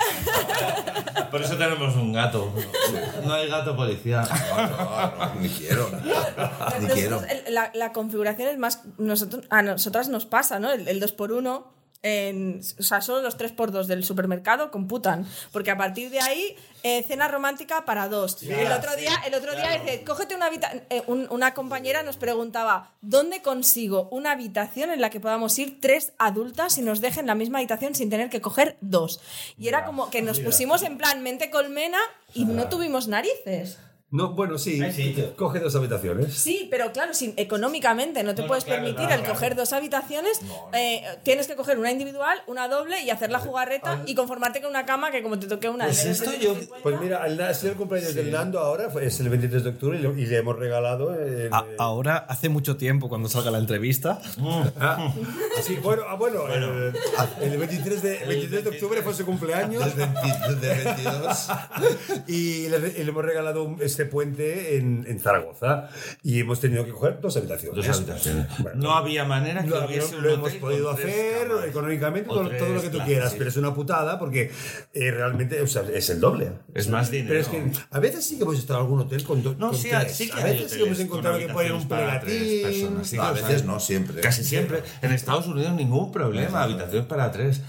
[1.31, 2.52] Por eso tenemos un gato.
[3.24, 4.22] No hay gato policía.
[5.18, 5.90] No, ni quiero.
[6.80, 7.22] Ni quiero.
[7.48, 8.82] La, la configuración es más.
[8.98, 10.72] Nosotros, a nosotras nos pasa, ¿no?
[10.72, 11.64] El, el 2x1.
[12.02, 15.26] En, o sea, solo los 3x2 del supermercado computan.
[15.50, 18.40] Porque a partir de ahí, eh, cena romántica para dos.
[18.44, 20.84] el otro día, el otro día dice, cógete una habitación.
[21.30, 26.78] una compañera nos preguntaba, ¿dónde consigo una habitación en la que podamos ir tres adultas
[26.78, 29.20] y nos dejen la misma habitación sin tener que coger dos?
[29.58, 31.98] Y era como que nos pusimos en plan mente colmena
[32.34, 33.78] y no tuvimos narices.
[34.12, 34.80] No, bueno, sí.
[35.36, 36.32] Coge dos habitaciones.
[36.32, 39.34] Sí, pero claro, si económicamente no te puedes claro, permitir claro, el claro.
[39.34, 40.40] coger dos habitaciones,
[40.74, 44.70] eh, tienes que coger una individual, una doble y hacer la jugarreta y conformarte con
[44.70, 45.86] una cama que como te toque una...
[45.86, 49.18] Pues de- esto yo- Pues mira, el, ha sido el cumpleaños del Nando ahora, es
[49.18, 51.12] el 23 de octubre y le, y le hemos regalado.
[51.12, 54.20] el- A- ahora, hace mucho tiempo, cuando salga la entrevista,
[54.78, 55.12] Ah,
[55.62, 56.94] sí, bueno, ah, bueno, El,
[57.42, 61.48] el 23 de, 23 de octubre fue su cumpleaños Del 20 del 22.
[62.28, 65.88] y le, y le hemos regalado un- este puente en, en Zaragoza
[66.22, 67.87] y hemos tenido que coger dos habitaciones.
[67.87, 68.46] Dos habitaciones.
[68.59, 71.64] Bueno, No había manera que Lo, hubiese lo hemos podido hacer camas.
[71.66, 73.37] económicamente, todo, tres todo lo que tú quieras, sí.
[73.38, 74.50] pero es una putada porque
[74.92, 76.50] eh, realmente o sea, es el doble.
[76.74, 77.28] Es más dinero.
[77.28, 79.68] Pero es que a veces sí que hemos estado en algún hotel con, do- No,
[79.70, 80.12] con sí, tres.
[80.12, 82.37] sí que a veces sí que hemos encontrado con que ponen un habitaciones para tres
[82.42, 82.62] plegatín.
[82.80, 83.16] personas, sí.
[83.16, 84.20] No, a veces no, siempre.
[84.20, 84.82] Casi siempre.
[85.00, 87.62] En Estados Unidos ningún problema, habitaciones para tres.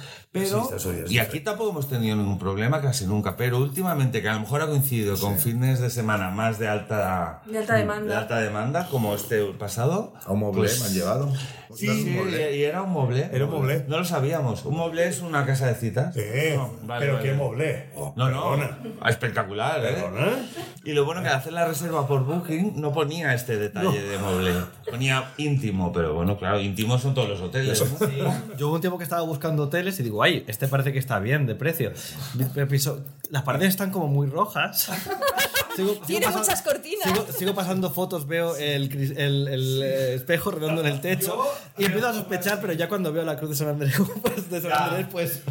[0.45, 0.53] Sí,
[0.91, 1.19] Pero, y sí.
[1.19, 3.35] aquí tampoco hemos tenido ningún problema, casi nunca.
[3.37, 7.41] Pero últimamente, que a lo mejor ha coincidido con fines de semana más de alta,
[7.45, 8.11] De alta demanda.
[8.13, 10.13] de alta demanda, como este pasado.
[10.25, 11.33] A un mueble pues- me han llevado.
[11.75, 12.17] Sí, sí,
[12.55, 13.29] y era un moble.
[13.31, 13.85] Era un mueble.
[13.87, 14.63] No lo sabíamos.
[14.65, 16.15] Un moble es una casa de citas.
[16.15, 17.29] Eh, No, vale, pero vale.
[17.29, 17.89] qué moble.
[18.15, 18.51] No, no.
[18.51, 18.79] Perdona.
[19.07, 19.89] Espectacular, ¿eh?
[19.93, 20.31] Perdona.
[20.85, 24.17] Y lo bueno que al hacer la reserva por Booking no ponía este detalle de
[24.17, 24.53] mueble.
[24.89, 27.83] Ponía íntimo, pero bueno, claro, íntimo son todos los hoteles.
[28.01, 28.33] ¿no?
[28.57, 31.19] yo hubo un tiempo que estaba buscando hoteles y digo, ay, este parece que está
[31.19, 31.91] bien de precio.
[33.29, 34.89] Las paredes están como muy rojas.
[35.77, 37.03] Sigo- sigo Tiene pasando- muchas cortinas.
[37.03, 41.37] Sigo, sigo pasando fotos, veo el, el- el, eh, espejo redondo en el techo
[41.77, 44.59] y empiezo a sospechar, pero ya cuando veo la cruz de San Andrés, pues, de
[44.59, 45.41] San Andrés, pues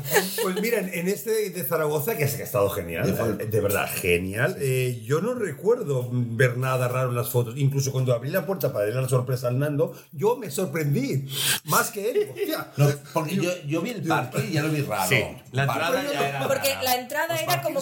[0.43, 3.07] Pues mira, en este de Zaragoza, que, ha estado genial,
[3.49, 4.57] de verdad, genial.
[4.59, 7.55] eh, yo no recuerdo ver nada raro en las fotos.
[7.57, 11.25] Incluso cuando abrí la puerta para darle la sorpresa al Nando, yo me sorprendí.
[11.67, 12.29] Más que él.
[12.35, 12.67] Hostia.
[12.77, 15.09] No, porque yo, yo vi el parque y ya lo vi raro.
[15.09, 15.85] Sí, la Parque.
[15.85, 16.47] entrada ya era.
[16.49, 16.83] Porque rara.
[16.83, 17.81] la entrada era como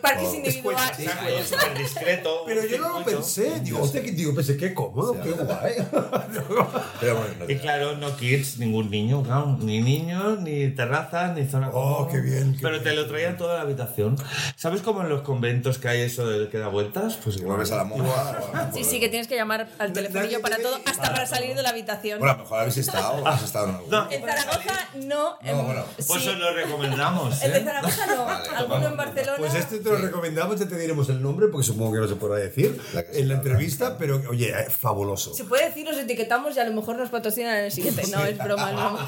[0.00, 0.98] parques individuales.
[0.98, 2.42] Es súper discreto.
[2.46, 3.60] Pero yo no lo pensé.
[3.60, 5.74] Digo, que- digo, pensé, qué cómodo, qué guay.
[7.00, 11.46] Pero bueno, no Y claro, no kids, ningún niño, claro, ni niños, ni terrazas, ni
[11.46, 11.70] zona.
[11.72, 12.12] Oh, común.
[12.12, 14.16] qué bien, qué Pero te lo traían toda la habitación.
[14.56, 17.18] ¿Sabes cómo en los conventos que hay eso del que da vueltas?
[17.22, 17.56] Pues igual.
[17.56, 18.70] vuelves a la moda.
[18.74, 21.70] Sí, sí, que tienes que llamar al telefonillo para todo, hasta para salir de la
[21.70, 22.18] habitación.
[22.20, 24.10] Bueno, a lo mejor habéis estado, has estado en alguno.
[24.10, 25.38] En Zaragoza no.
[25.42, 25.84] en- bueno.
[25.98, 26.04] sí.
[26.08, 27.42] Pues os lo recomendamos.
[27.42, 27.64] El de ¿eh?
[27.64, 28.28] Zaragoza no.
[28.56, 29.36] Alguno en Barcelona.
[29.38, 32.16] Pues este te lo recomendamos, ya te diremos el nombre, porque supongo que no se
[32.16, 35.34] podrá decir La en la entrevista, pero oye, eh, fabuloso.
[35.34, 38.02] Se puede decir, los etiquetamos y a lo mejor nos patrocinan en el siguiente.
[38.10, 39.06] No, es broma, es broma.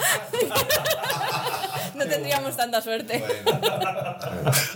[1.95, 3.23] No tendríamos tanta suerte.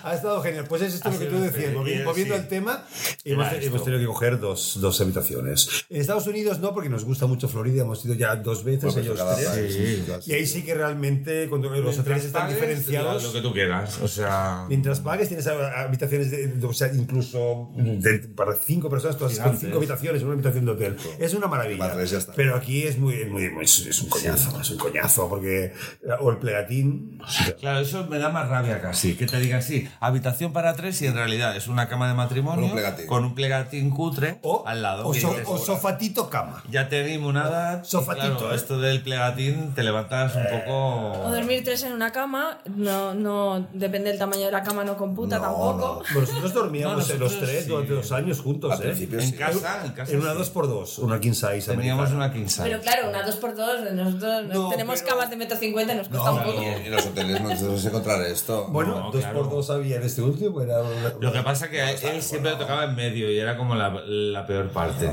[0.02, 0.64] Ha estado genial.
[0.68, 1.72] Pues es esto Ha lo que tú decías.
[1.72, 2.02] sí.
[2.04, 2.84] Volviendo al tema,
[3.24, 5.84] hemos, hemos tenido que coger dos, dos habitaciones.
[5.90, 7.82] En Estados Unidos no, porque nos gusta mucho Florida.
[7.82, 9.74] Hemos ido ya dos veces, Bueno, ellos cada tres.
[9.74, 10.30] sí, sí.
[10.30, 13.22] Y ahí sí que realmente, cuando los hoteles están pagues, diferenciados.
[13.22, 13.98] Lo que tú quieras.
[14.02, 14.64] O sea.
[14.68, 19.60] Mientras pagues, tienes habitaciones, de, o sea, incluso de- para cinco personas, todas con Gigantes.
[19.60, 20.96] cinco habitaciones, una habitación de hotel.
[21.18, 21.78] Es una maravilla.
[21.78, 22.32] Para tres ya está.
[22.34, 25.72] Pero aquí es muy, muy, muy- es, es un coñazo, es un coñazo, porque.
[26.20, 27.20] O el plegatín.
[27.60, 29.14] Claro, eso me da más rabia casi.
[29.16, 32.60] Que te digan, sí, habitación para tres y en realidad es una cama de matrimonio
[32.62, 33.06] Con un plegatín.
[33.06, 35.06] con un plegatín cutre O, al lado.
[35.06, 36.62] o, so- o sofatito cama.
[36.70, 37.84] ya te di monada.
[37.84, 38.56] Sofatito, Claro, ¿eh?
[38.56, 41.30] esto del plegatín te levantas un O poco.
[41.30, 45.36] dormir tres en una cama, no, no depende del tamaño de la cama, no computa
[45.36, 45.59] No, tampoco.
[45.60, 47.68] Bueno, nosotros dormíamos No, los nosotros tres sí.
[47.70, 48.90] durante dos años juntos, Al ¿eh?
[48.90, 49.32] En sí.
[49.36, 50.12] casa, en casa.
[50.12, 50.38] En una sí.
[50.52, 51.60] 2x2, una king size.
[51.70, 52.16] Teníamos americana.
[52.16, 52.62] una king size.
[52.62, 56.32] Pero claro, una 2x2, nosotros No, tenemos pero- camas de metro cincuenta y nos cuesta
[56.32, 56.62] un poco.
[56.62, 58.66] Y en los hoteles no debes encontrar esto.
[58.70, 60.60] Bueno, No, 2x2 había en este último.
[60.60, 63.56] Era una- Lo que pasa que a él siempre le tocaba en medio y era
[63.56, 65.10] como la, la peor parte.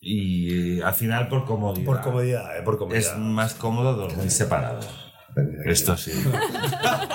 [0.00, 1.86] Y eh, al final por comodidad.
[1.86, 2.62] Por comodidad, ¿eh?
[2.62, 3.16] Por Es comodidad.
[3.16, 4.80] más cómodo dormir separado.
[5.64, 6.12] Esto sí.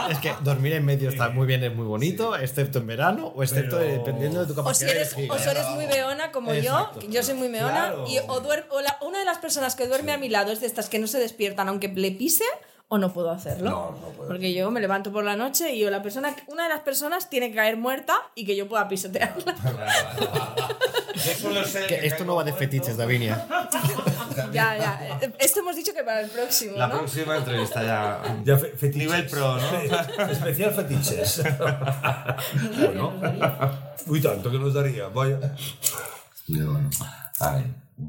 [0.09, 3.43] Es que dormir en medio está muy bien, es muy bonito, excepto en verano o
[3.43, 4.91] excepto Pero- dependiendo de tu O si capacidad.
[4.95, 6.99] eres, de o si eres muy beona como Exacto.
[6.99, 8.05] yo, que yo soy muy beona, Claro.
[8.07, 10.61] y o, duer- o la- una de las personas que duerme a mi lado es
[10.61, 12.43] de estas que no se despiertan aunque le pise,
[12.91, 13.69] o no puedo hacerlo.
[13.69, 14.27] No, no puedes.
[14.31, 17.29] Porque yo me levanto por la noche y yo la persona, una de las personas
[17.29, 19.55] tiene que caer muerta y que yo pueda pisotearla.
[21.87, 23.45] Que esto no va de fetiches, Davinia.
[24.51, 25.19] ya, ya.
[25.39, 26.97] Esto hemos dicho que para el próximo, La ¿no?
[26.99, 28.21] próxima entrevista ya.
[28.43, 28.95] Ya fe- fetiches.
[29.07, 29.59] Nivel pro, ¿no?
[29.69, 31.43] Fe- Especial fetiches.
[32.77, 33.13] bueno.
[34.07, 35.39] Uy, tanto que nos daría, vaya.
[36.47, 36.89] Bueno.
[37.39, 37.65] Ay.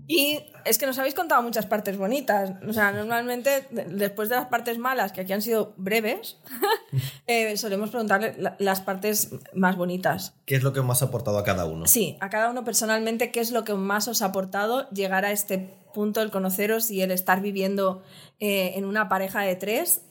[0.07, 2.53] Y es que nos habéis contado muchas partes bonitas.
[2.69, 6.39] O sea, normalmente, de- después de las partes malas, que aquí han sido breves,
[7.27, 10.35] eh, solemos preguntarle la- las partes más bonitas.
[10.47, 11.87] ¿Qué es lo que más ha aportado a cada uno?
[11.87, 15.33] Sí, a cada uno personalmente, ¿qué es lo que más os ha aportado llegar a
[15.33, 15.59] este
[15.93, 18.03] punto, el conoceros y el estar viviendo
[18.39, 20.03] eh, en una pareja de tres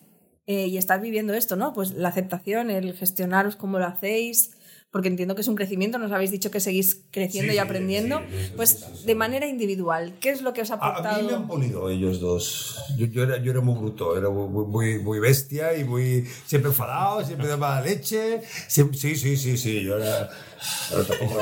[0.46, 1.74] eh, y estar viviendo esto, ¿no?
[1.74, 4.52] Pues la aceptación, el gestionaros cómo lo hacéis,
[4.92, 7.64] porque entiendo que es un crecimiento, nos habéis dicho que seguís creciendo Sí, y sí,
[7.64, 9.06] aprendiendo, sí, sí, pues sí, sí.
[9.06, 11.22] de manera individual, ¿qué es lo que os ha A, a aportado?
[11.22, 12.80] mí me han polido ellos dos.
[12.98, 16.72] Yo, yo era, yo era muy bruto, era muy, muy- muy, bestia y muy siempre
[16.72, 18.42] enfadado, siempre de mala leche.
[18.68, 20.28] Siempre- sí, sí, sí, sí, yo era...
[20.90, 21.36] pero tampoco-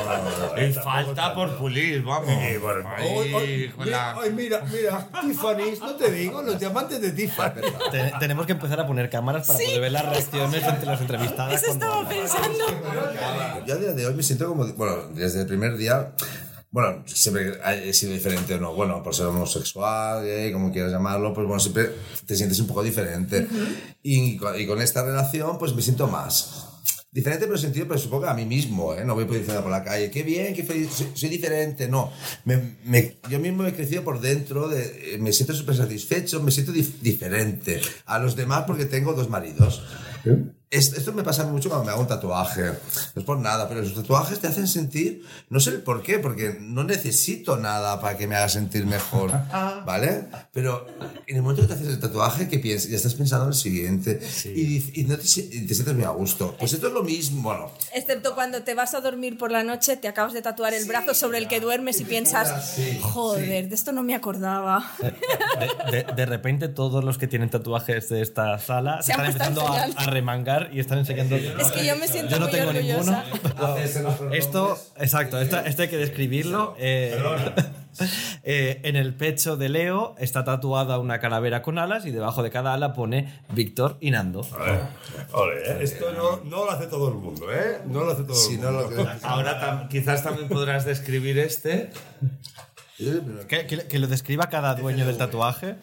[0.57, 1.35] Y tampoco falta tanto.
[1.35, 2.29] por pulir, vamos.
[2.29, 6.99] Eh, bueno, hoy- hoy- mira, la- hoy mira, mira, Tiffany's, no te digo, los diamantes
[7.01, 7.61] de Tiffany.
[7.91, 11.63] Te- tenemos que empezar a poner cámaras para poder ver las reacciones entre las entrevistadas.
[11.63, 12.65] Eso estaba pensando.
[13.65, 16.13] Yo a día de hoy me siento como, bueno, desde el primer día,
[16.71, 17.53] bueno, siempre
[17.85, 21.59] he sido diferente o no, bueno, por ser homosexual, gay, como quieras llamarlo, pues bueno,
[21.59, 21.91] siempre
[22.25, 23.47] te sientes un poco diferente.
[24.03, 26.63] y, con, y con esta relación, pues me siento más.
[27.09, 29.03] Diferente pero sentido, pero supongo que a mí mismo, ¿eh?
[29.03, 32.11] No voy por diciendo por la calle, qué bien, qué feliz, soy, soy diferente, no.
[32.45, 36.51] Me, me- yo mismo he crecido por dentro, de, eh, me siento súper satisfecho, me
[36.51, 39.81] siento dif- diferente a los demás porque tengo dos maridos.
[40.25, 40.37] Es-
[40.69, 42.61] Esto me pasa mucho cuando me hago un tatuaje.
[43.15, 46.19] No es por nada, pero los tatuajes te hacen sentir, no sé el por qué,
[46.19, 49.31] porque no necesito nada para que me haga sentir mejor,
[49.85, 50.25] ¿vale?
[50.51, 50.85] Pero
[51.25, 52.89] en el momento que te haces el tatuaje, ¿qué piensas?
[52.89, 54.19] Ya estás pensando en el siguiente
[54.53, 56.53] y, y no te, si- y te sientes muy a gusto.
[56.59, 59.95] Pues esto es lo mismo, bueno, Excepto cuando te vas a dormir por la noche,
[59.95, 63.75] te acabas de tatuar el brazo sobre el que duermes y piensas, Sí, joder, de
[63.75, 64.91] esto no me acordaba.
[64.99, 69.25] De, de- de repente todos los que tienen tatuajes de esta sala se Se están
[69.27, 71.35] empezando a remangar y están enseñando.
[71.35, 73.23] Es que yo me siento Yo no muy tengo orgullosa.
[73.23, 74.33] ninguno.
[74.33, 76.75] Esto, exacto, esto, esto hay que describirlo.
[76.79, 77.17] Eh,
[78.43, 82.51] eh, en el pecho de Leo está tatuada una calavera con alas y debajo de
[82.51, 84.41] cada ala pone Víctor y Nando.
[85.33, 85.77] Ole, ¿eh?
[85.81, 87.79] Esto no, no lo hace todo el mundo, ¿eh?
[87.85, 89.03] No lo hace todo si el no mundo.
[89.03, 89.27] lo.
[89.27, 91.89] Ahora tam- quizás también podrás describir este.
[93.47, 95.75] Que, que- que lo describa cada dueño del tatuaje.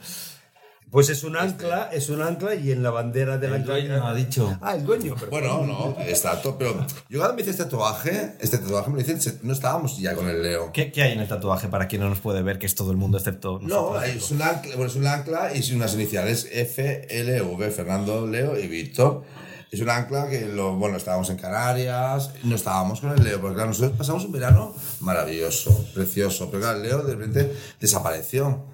[0.95, 3.75] Pues es un ancla, es un ancla y en la bandera del El ancla.
[3.75, 4.57] dueño ha dicho.
[4.63, 5.29] Ah, el dueño, pero.
[5.33, 9.03] Bueno, no, está todo, pero yo cuando me hice este tatuaje, este tatuaje me lo
[9.03, 10.71] dicen, se- no estábamos ya con el Leo.
[10.73, 12.93] ¿Qué, qué hay en el tatuaje para quien no nos puede ver, que es todo
[12.93, 14.05] el mundo excepto No, nosotros?
[14.05, 18.57] es un ancla, bueno, es un ancla y unas iniciales F, L, V, Fernando, Leo
[18.57, 19.25] y Víctor.
[19.73, 23.55] Es un ancla que, lo, bueno, estábamos en Canarias, no estábamos con el Leo, porque
[23.57, 28.73] claro, nosotros pasamos un verano maravilloso, precioso, pero claro, el Leo de repente desapareció.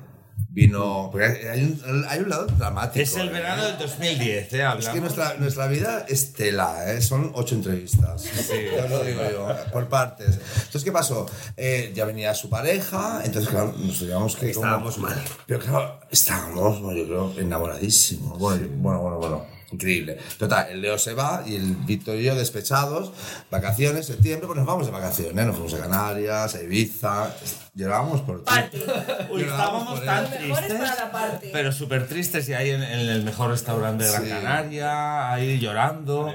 [0.53, 3.01] Vino, hay un, hay un lado dramático.
[3.01, 3.33] Es el ¿eh?
[3.33, 4.63] verano del 2010, ¿eh?
[4.65, 4.85] Hablamos.
[4.87, 7.01] Es que nuestra, nuestra vida es tela, ¿eh?
[7.01, 8.25] son ocho entrevistas.
[8.49, 10.41] Ya lo digo yo, por partes.
[10.57, 11.27] Entonces, ¿qué pasó?
[11.57, 14.53] Eh, ya venía su pareja, entonces, claro, nos digamos que.
[14.53, 15.23] como- Estábamos mal.
[15.47, 18.37] Pero claro, estábamos, yo creo, enamoradísimos.
[18.37, 19.61] Bueno, yo- bueno, bueno, bueno.
[19.73, 20.19] Increíble.
[20.37, 23.13] Total, el Leo se va y el Víctor y yo despechados,
[23.53, 27.33] vacaciones, septiembre, pues nos vamos de vacaciones, nos fuimos a Canarias, a Ibiza,
[27.75, 28.53] llevábamos por ti.
[29.31, 30.73] Uy, estábamos tan tristes.
[30.75, 31.51] para la parte.
[31.53, 34.29] Pero súper tristes y ahí en, en el mejor restaurante de Gran Sí.
[34.31, 36.33] Canaria, ahí llorando.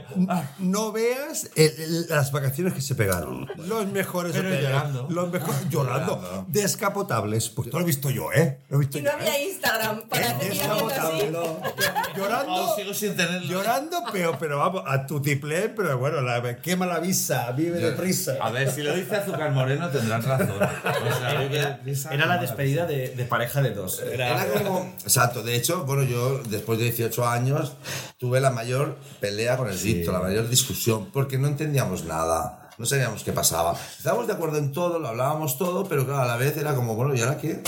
[0.60, 3.48] No veas el- el- las vacaciones que se pegaron.
[3.58, 5.08] Los mejores Pero hoteles, llorando.
[5.10, 6.46] Los mejores llorando.
[6.48, 7.50] Descapotables.
[7.50, 8.62] Pues lo he visto yo, ¿eh?
[8.70, 9.18] Lo he visto Y no yo.
[9.18, 9.50] había ¿eh?
[9.50, 10.48] Instagram para así.
[10.50, 11.32] Descapotable.
[12.16, 12.54] Llorando.
[12.54, 13.50] Oh, sigo sin tener tenerlo.
[13.50, 18.36] Llorando, pero, pero vamos, a tutiplén, pero bueno, la, quema la visa, vive deprisa.
[18.42, 20.52] A ver, si lo dice Azúcar Moreno tendrán razón.
[20.52, 24.00] O sea, vive prisa, Era la despedida de, de pareja de dos.
[24.02, 24.94] Era como.
[25.04, 27.74] Exacto, de hecho, bueno, yo después de 18 años
[28.18, 32.70] tuve la mayor pelea con el Víctor, la mayor discusión, porque no entendíamos nada.
[32.78, 33.74] No sabíamos qué pasaba.
[33.98, 36.96] Estábamos de acuerdo en todo, lo hablábamos todo, pero claro, a la vez era como,
[36.96, 37.62] bueno, ¿y ahora qué?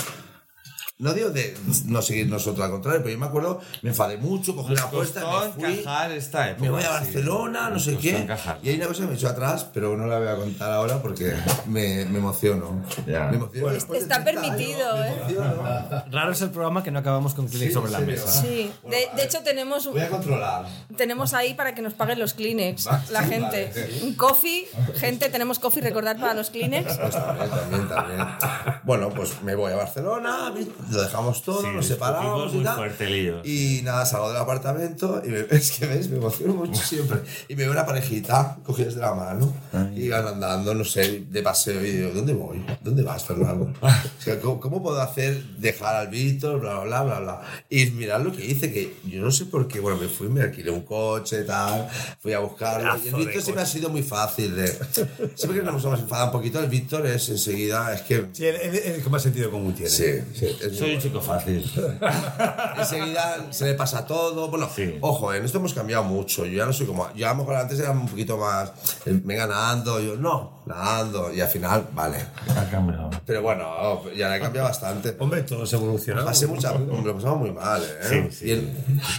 [0.99, 1.55] No digo de
[1.85, 4.89] no seguir nosotros al contrario, pero yo me acuerdo, me enfadé mucho, cogí Nos la
[4.89, 6.63] puerta, costó me fui, encajar esta época.
[6.63, 6.89] me voy a sí.
[6.93, 8.17] Barcelona, no Nos sé qué.
[8.17, 8.57] encajar.
[8.63, 10.99] Y hay una cosa que me echó atrás, pero no la voy a contar ahora
[10.99, 11.35] porque
[11.67, 12.83] me, me emociono.
[13.05, 13.25] Ya.
[13.27, 13.69] Me emociono.
[13.69, 16.03] De Está 30 permitido, años, ¿eh?
[16.09, 18.27] Raro es el programa que no acabamos con Kleenex sobre la mesa.
[18.31, 20.65] Sí, de, de hecho tenemos, Voy a controlar.
[20.97, 23.71] tenemos ahí para que nos paguen los Kleenex, Va, la sí, gente.
[23.75, 23.99] vale.
[24.01, 26.97] Un coffee, gente, tenemos coffee, recordar para los Kleenex.
[26.97, 28.27] Pues también, también, también.
[28.83, 30.51] Bueno, pues me voy a Barcelona,
[30.91, 32.75] lo dejamos todo, Sí, nos separamos y tal.
[32.75, 33.41] fuerte.
[33.45, 37.19] Y nada, salgo del apartamento y me, es que ves, me emociono mucho siempre.
[37.47, 39.53] Y me veo una parejita cogidas de la mano
[39.95, 42.63] y van andando, no sé, de paseo y digo, ¿dónde voy?
[42.81, 43.73] ¿Dónde vas, Fernando?
[44.17, 47.41] O sea, ¿cómo, cómo puedo hacer dejar al Víctor, bla, bla, bla, bla?
[47.69, 50.41] Y mirad lo que hice, que yo no sé por qué, bueno, me fui, me
[50.41, 51.87] alquilé un coche, tal,
[52.19, 52.97] fui a buscarlo.
[53.03, 54.67] Y el Víctor siempre ha sido muy fácil de...
[55.35, 58.25] Siempre que nos hemos enfadado un poquito, el Víctor es enseguida, es que...
[58.33, 59.89] Sí, él, él- él es el que más sentido común tiene.
[59.89, 61.63] Sí, sí, es Soy un chico fácil.
[62.77, 64.47] Enseguida se le pasa todo.
[64.49, 64.97] Bueno, Sí.
[65.01, 66.45] ojo, en esto hemos cambiado mucho.
[66.45, 67.11] Yo ya no soy como.
[67.13, 68.69] Yo a lo mejor antes era un poquito más.
[69.05, 69.99] eh, Venga, nadando.
[69.99, 71.33] Yo no, nadando.
[71.33, 72.17] Y al final, vale.
[72.55, 73.09] Ha cambiado.
[73.25, 75.15] Pero bueno, ya le he cambiado bastante.
[75.19, 76.29] Hombre, todos evolucionamos.
[76.29, 76.73] Pasé mucha.
[76.73, 77.87] Me lo pasamos muy mal, ¿eh?
[78.29, 78.45] Sí, sí.
[78.47, 78.77] Y el-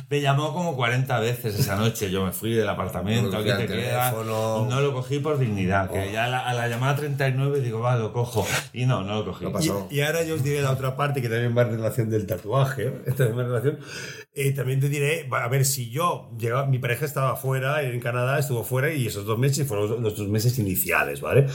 [0.08, 2.10] Me llamó como 40 veces esa noche.
[2.10, 4.12] Yo me fui del apartamento, No aquí te queda.
[4.12, 5.90] No lo cogí por dignidad.
[5.90, 8.46] Que ya a la, a la llamada 39 digo, va, lo cojo.
[8.72, 9.44] Y no, no lo cogí.
[9.44, 9.86] No pasó.
[9.90, 12.26] Y, y ahora yo os diré la otra parte que también va en relación del
[12.26, 13.02] tatuaje.
[13.06, 13.78] Esta misma relación.
[14.40, 17.98] Eh, también te diré, va, a ver, si yo llegaba, mi pareja estaba fuera, en
[17.98, 21.46] Canadá, estuvo fuera y esos dos meses fueron los, los dos meses iniciales, ¿vale?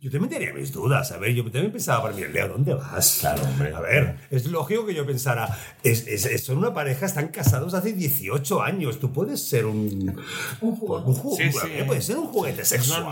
[0.00, 3.18] Yo también tenía mis dudas, a ver, yo también pensaba para mí, Leo, ¿dónde vas?
[3.20, 3.74] Claro, hombre.
[3.74, 5.48] A ver, es lógico que yo pensara,
[5.82, 10.14] es, es- es- son una pareja, están casados hace 18 años, tú puedes ser un...
[10.60, 11.50] Un juguete.
[11.52, 11.82] Sí, sí.
[11.86, 13.02] Puede ser un juguete sexual.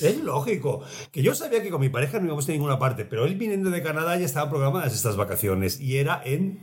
[0.00, 0.82] que es lógico.
[1.10, 3.70] Que yo sabía que con mi pareja no íbamos a ninguna parte, pero él viniendo
[3.70, 6.60] de Canadá ya estaban programadas estas vacaciones y era en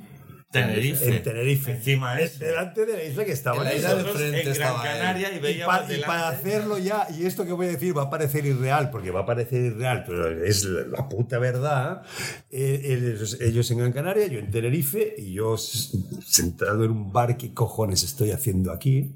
[0.51, 1.05] Tenerife.
[1.17, 1.71] En Tenerife.
[1.71, 2.39] Encima es.
[2.39, 3.77] Delante de la isla que estaba En la ahí.
[3.77, 4.81] isla de frente en Gran él.
[4.81, 7.95] Canaria y Y, veíamos pa- y para hacerlo ya, y esto que voy a decir
[7.97, 12.01] va a parecer irreal, porque va a parecer irreal, pero es la, la puta verdad.
[12.49, 17.35] eh, ellos, ellos en Gran Canaria, yo en Tenerife, y yo sentado en un bar,
[17.37, 19.11] ¿qué cojones estoy haciendo aquí?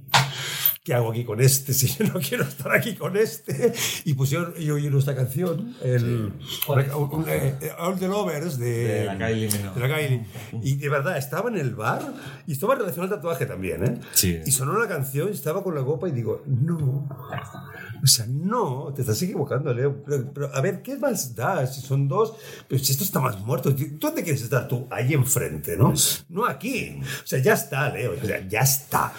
[0.83, 1.73] ¿Qué hago aquí con este?
[1.81, 3.71] Si yo no quiero estar aquí con este.
[4.03, 6.33] Y pusieron y oyeron esta canción, el
[6.67, 9.79] un- eh, All the Lovers de, De la Kylie Minogue.
[9.79, 10.25] de la Kylie.
[10.63, 12.01] Y de verdad, estaba en el bar
[12.47, 13.99] y estaba relacionado al tatuaje también, ¿eh?
[14.13, 14.39] Sí.
[14.43, 17.07] Y sonó la canción, y estaba con la copa y digo, no.
[18.03, 20.01] O sea, no, te estás equivocando, Leo.
[20.03, 21.67] Pero, pero, a ver, ¿qué más da?
[21.67, 22.33] Si son dos,
[22.67, 24.87] pero si esto está más muerto, ¿dónde quieres estar tú?
[24.89, 25.93] Ahí enfrente, ¿no?
[26.29, 26.99] No aquí.
[27.23, 28.15] O sea, ya está, Leo.
[28.19, 29.13] O sea, ya está.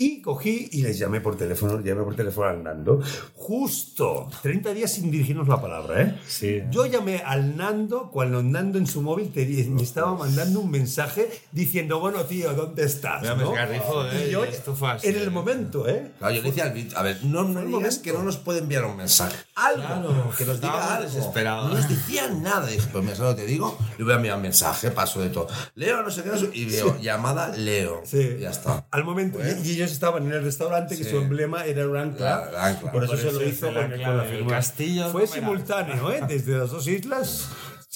[0.00, 3.02] Y cogí y les llamé por teléfono, llamé por teléfono al Nando.
[3.34, 6.14] Justo 30 días sin dirigirnos la palabra, ¿eh?
[6.24, 6.62] Sí.
[6.70, 11.28] Yo llamé al Nando cuando Nando en su móvil te me estaba mandando un mensaje
[11.50, 13.22] diciendo, bueno, tío, ¿dónde estás?
[13.22, 13.50] Me ¿no?
[13.50, 14.26] esgarrifó, ¿eh?
[14.28, 15.30] Y yo, esto fue así, en el ¿eh?
[15.30, 16.12] momento, ¿eh?
[16.18, 18.60] Claro, yo le decía al Víctor, a ver, no me digas que no nos puede
[18.60, 19.36] enviar un mensaje.
[19.60, 19.82] Algo.
[19.82, 21.04] Claro, que nos diga algo.
[21.10, 21.68] desesperados.
[21.70, 22.66] No nos decían nada.
[22.66, 23.76] Dije, pues mira, ¿sabes lo que te digo?
[23.98, 25.48] Le voy a enviar un mensaje, paso de todo.
[25.74, 28.02] Leo, no sé qué, no sé- y veo, llamada Leo.
[28.04, 28.36] Sí.
[28.40, 28.86] Ya está.
[28.90, 29.38] Al momento.
[29.40, 31.10] Y, y ellos estaban en el restaurante que Sí.
[31.10, 32.16] su emblema era un ancla.
[32.18, 32.92] Claro, el ancla.
[32.92, 34.50] Por eso Por se eso lo es hizo el con, ancla con la firma.
[34.50, 36.20] castillo, Fue simultáneo, ¿eh?
[36.28, 37.48] Desde las dos islas.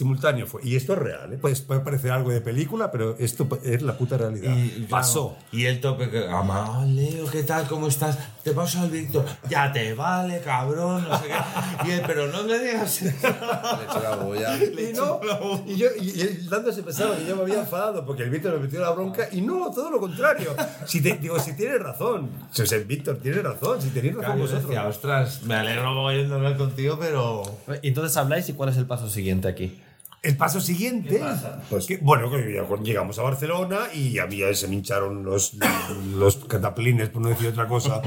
[0.02, 0.60] Simultáneo fue.
[0.64, 1.38] Y esto es real, ¿eh?
[1.40, 4.52] Pues puede parecer algo de película, pero esto es la puta realidad.
[4.56, 5.36] Y, claro, Pasó.
[5.52, 7.68] Y el tope que, "Ama, Leo, ¿qué tal?
[7.68, 8.18] ¿Cómo estás?
[8.42, 9.24] Te paso al Víctor.
[9.48, 11.88] Ya te vale, cabrón, no sé qué.
[11.88, 13.00] Y él, pero no me digas.
[13.02, 14.56] Le echo la bulla.
[14.56, 15.20] Y no,
[15.66, 18.30] y, yo, y, y el Nando se pensaba que yo me había enfadado porque el
[18.30, 20.52] Víctor me metió la bronca y no, todo lo contrario.
[20.84, 24.40] Si te, digo, si tienes razón, si el Víctor tiene razón, si tenéis razón Claro,
[24.40, 24.64] vosotros.
[24.66, 27.42] decía, ostras, me alegro mogollón de hablar contigo, pero...
[27.82, 29.80] Y entonces habláis y cuál es el paso siguiente aquí.
[30.22, 31.20] El paso siguiente,
[31.68, 35.54] Pues- que, bueno, que ya cuando llegamos a Barcelona y había, se me hincharon los,
[36.16, 38.00] los cataplines, por no decir otra cosa,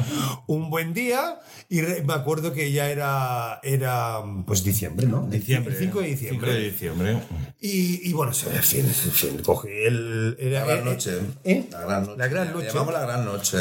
[0.48, 5.28] un buen día y re- me acuerdo que ya era, era pues diciembre, ¿no?
[5.28, 5.76] Diciembre.
[5.78, 6.54] 5 de 5 diciembre.
[6.54, 7.18] de diciembre.
[7.60, 10.38] Y, y bueno, se en fin, en fin, cogí el...
[10.40, 11.20] Era, La gran eh, noche.
[11.44, 11.68] ¿Eh?
[11.72, 12.18] La gran noche.
[12.18, 12.68] La gran noche.
[12.68, 13.58] llamamos la gran noche.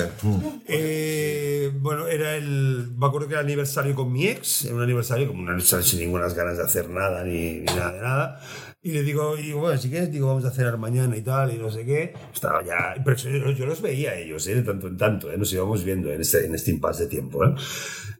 [0.69, 2.93] Eh, bueno, era el.
[2.97, 4.65] Me acuerdo que era aniversario con mi ex.
[4.65, 7.93] Era un aniversario, como un aniversario sin ninguna ganas de hacer nada ni, ni nada
[7.93, 8.41] de nada.
[8.87, 11.57] Y le digo, y bueno, si quieres, digo, vamos a cenar mañana y tal, y
[11.57, 12.13] no sé qué.
[12.35, 12.95] Estaba ya.
[13.03, 13.17] Pero
[13.53, 14.57] yo, los veía ellos, ¿eh?
[14.57, 15.39] de tanto en tanto, ¿eh?
[15.39, 17.43] nos íbamos viendo en este, en este impasse de tiempo.
[17.47, 17.55] ¿eh?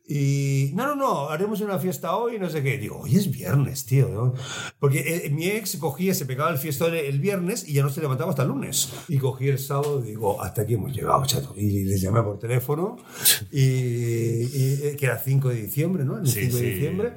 [0.07, 2.77] Y no, no, no, haremos una fiesta hoy, no sé qué.
[2.77, 4.09] Digo, hoy es viernes, tío.
[4.09, 4.35] ¿no?
[4.79, 8.03] Porque eh, mi ex cogía, se pegaba el fiestón el viernes y ya no se
[8.03, 8.91] levantaba hasta el lunes.
[9.09, 11.55] Y cogí el sábado y digo, hasta aquí hemos llegado, chato.
[11.57, 12.97] Y les llamé por teléfono,
[13.51, 16.19] y, y, eh, que era 5 de diciembre, ¿no?
[16.19, 17.13] El 5 de diciembre.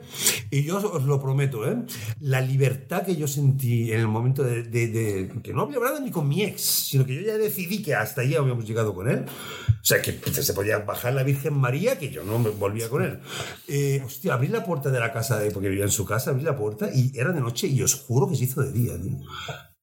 [0.49, 1.75] Y yo os lo prometo, ¿eh?
[2.21, 5.99] La libertad que yo sentí en el momento de, de- de- que no había hablado
[5.99, 9.09] ni con mi ex, sino que yo ya decidí que hasta ahí habíamos llegado con
[9.09, 9.25] él.
[9.69, 12.49] O sea, que se podía bajar la Virgen María, que yo no me
[12.86, 13.19] volvía con él.
[13.67, 16.43] Eh, hostia, abrí la puerta de la casa, de, porque vivía en su casa, abrí
[16.43, 18.93] la puerta y era de noche y os juro que se hizo de día.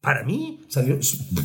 [0.05, 0.98] Para mí salió...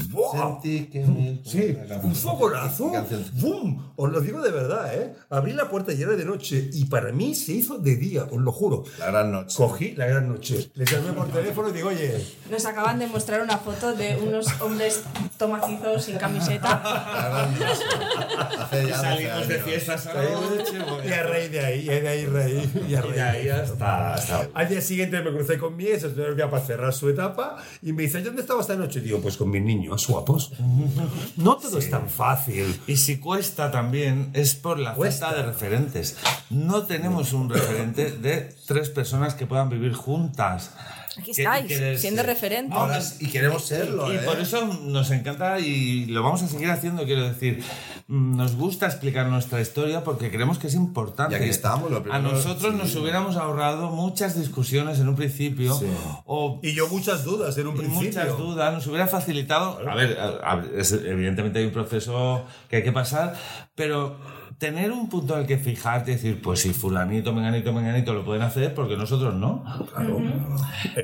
[0.10, 0.32] ¡Buah!
[0.62, 2.91] Sentí que mi- Sí, un fogonazo.
[3.34, 3.91] ¡Bum!
[3.95, 5.14] Os lo digo de verdad, ¿eh?
[5.30, 8.39] Abrí la puerta y era de noche y para mí se hizo de día, os
[8.41, 8.84] lo juro.
[8.99, 9.55] La gran noche.
[9.57, 10.72] Cogí la gran noche.
[10.76, 14.47] Les llamé por teléfono y digo, oye, Nos acaban de mostrar una foto de unos
[14.62, 15.03] hombres
[15.38, 16.82] tomacizos sin camiseta.
[16.84, 17.84] La gran noche.
[18.60, 19.66] Hace ya 12 Salimos de años.
[19.66, 20.74] fiestas a la noche,
[21.07, 23.49] y a raíz de ahí, y de ahí reí, y a Y raíz de ahí
[23.49, 27.10] hasta, hasta Al día siguiente me crucé con mi ex, estoy ya para cerrar su
[27.10, 29.02] etapa, y me dice, ¿dónde estabas esta noche?
[29.02, 30.52] Digo, pues con mis niños guapos.
[31.38, 32.80] No todo es tan fácil.
[32.88, 35.28] Y si cuesta también es por la Cuesta.
[35.28, 36.18] falta de referentes.
[36.50, 40.72] No tenemos un referente de tres personas que puedan vivir juntas.
[41.20, 42.78] Aquí estáis, que siendo referentes.
[42.78, 44.20] Ahora y queremos serlo, Y ¿eh?
[44.26, 47.64] por eso nos encanta y lo vamos a seguir haciendo, quiero decir.
[48.08, 51.34] Mm, Nos gusta explicar nuestra historia porque creemos que es importante.
[51.36, 55.80] Y aquí estamos, lo A primero, nosotros nos hubiéramos ahorrado muchas discusiones en un principio
[56.26, 58.08] o Y yo muchas dudas en un y principio.
[58.08, 59.80] muchas dudas, nos hubiera facilitado.
[59.88, 63.36] A ver, a- a- es- evidentemente hay un proceso que hay que pasar,
[63.76, 64.18] pero
[64.60, 68.26] tener un punto en el que fijarte y decir, pues si fulanito, menganito, menganito lo
[68.26, 69.64] pueden hacer, porque nosotros no.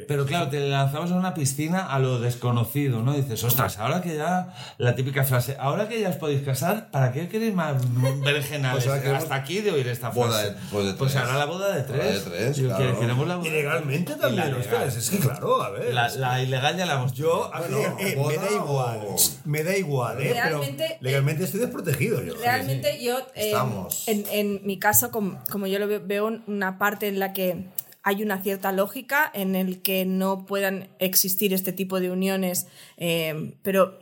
[0.07, 3.13] Pero claro, te lanzamos en una piscina a lo desconocido, ¿no?
[3.13, 7.11] Dices, ostras, ahora que ya, la típica frase, ahora que ya os podéis casar, ¿para
[7.13, 7.75] qué queréis más
[8.23, 8.85] berenjenales?
[8.85, 10.49] Pues Hasta aquí de oír esta boda frase.
[10.51, 12.25] de- pues de pues ahora la boda de tres.
[12.25, 12.99] Boda de tres, claro.
[12.99, 15.93] Queremos la boda Y legalmente Y también, la ostras, es que claro, a ver.
[15.93, 19.15] La, la ilegal ya la hemos Yo, a mí, Bueno, eh, me da igual, o-
[19.45, 20.33] me da igual, ¿eh?
[20.33, 22.33] Realmente, pero legalmente estoy desprotegido yo.
[22.35, 24.07] Realmente yo, eh, Estamos.
[24.07, 27.65] en, en mi caso, como, como yo lo veo, veo una parte en la que
[28.03, 32.67] hay una cierta lógica en el que no puedan existir este tipo de uniones,
[32.97, 33.97] eh, pero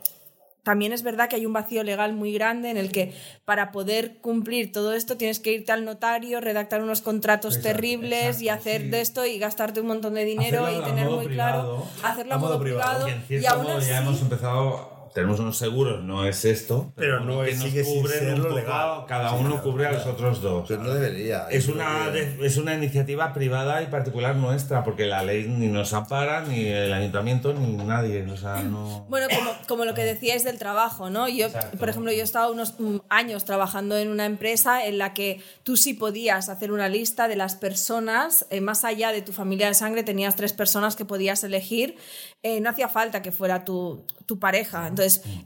[0.62, 3.12] también es verdad que hay un vacío legal muy grande en el que
[3.44, 8.48] para poder cumplir todo esto tienes que irte al notario, redactar unos contratos terribles y
[8.48, 11.84] hacer de esto y gastarte un montón de dinero Hacerlo y a tener muy privado.
[11.84, 13.04] claro, hacerlo A modo modo privado.
[13.04, 14.93] privado, Y en y cierto aún modo así, ya hemos empezado.
[15.14, 16.92] Tenemos unos seguros, no es esto.
[16.96, 19.04] Pero no que es- nos sigue sin cubren ser un lo poco, legal.
[19.06, 20.64] Cada Sí, uno claro, cubre a los otros dos.
[20.68, 21.46] Pero no debería.
[21.50, 25.92] Es una, que- es una iniciativa privada y particular nuestra, porque la ley ni nos
[25.92, 28.22] ampara, ni el ayuntamiento, ni nadie.
[28.30, 29.06] O sea, no.
[29.08, 31.28] Bueno, como, como lo que decíais del trabajo, ¿no?
[31.28, 31.78] Yo, Exacto.
[31.78, 35.40] por ejemplo, yo he estado unos mm, años trabajando en una empresa en la que
[35.62, 39.68] tú sí podías hacer una lista de las personas, eh, más allá de tu familia
[39.68, 41.96] de sangre, tenías tres personas que podías elegir.
[42.42, 44.88] Eh, no hacía falta que fuera tu, tu pareja.
[44.88, 45.03] Entonces,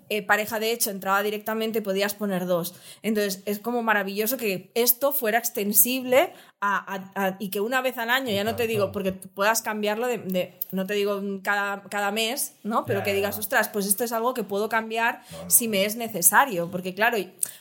[0.08, 2.74] eh, pareja de hecho entraba directamente podías poner dos.
[3.02, 7.98] Entonces, es como maravilloso que esto fuera extensible a- a- a- y que una vez
[7.98, 11.82] al año, ya no te digo, porque puedas cambiarlo de, de- no te digo cada,
[11.84, 12.84] cada mes, ¿no?
[12.84, 16.70] Pero que digas, ostras, pues esto es algo que puedo cambiar si me es necesario.
[16.70, 17.16] Porque claro,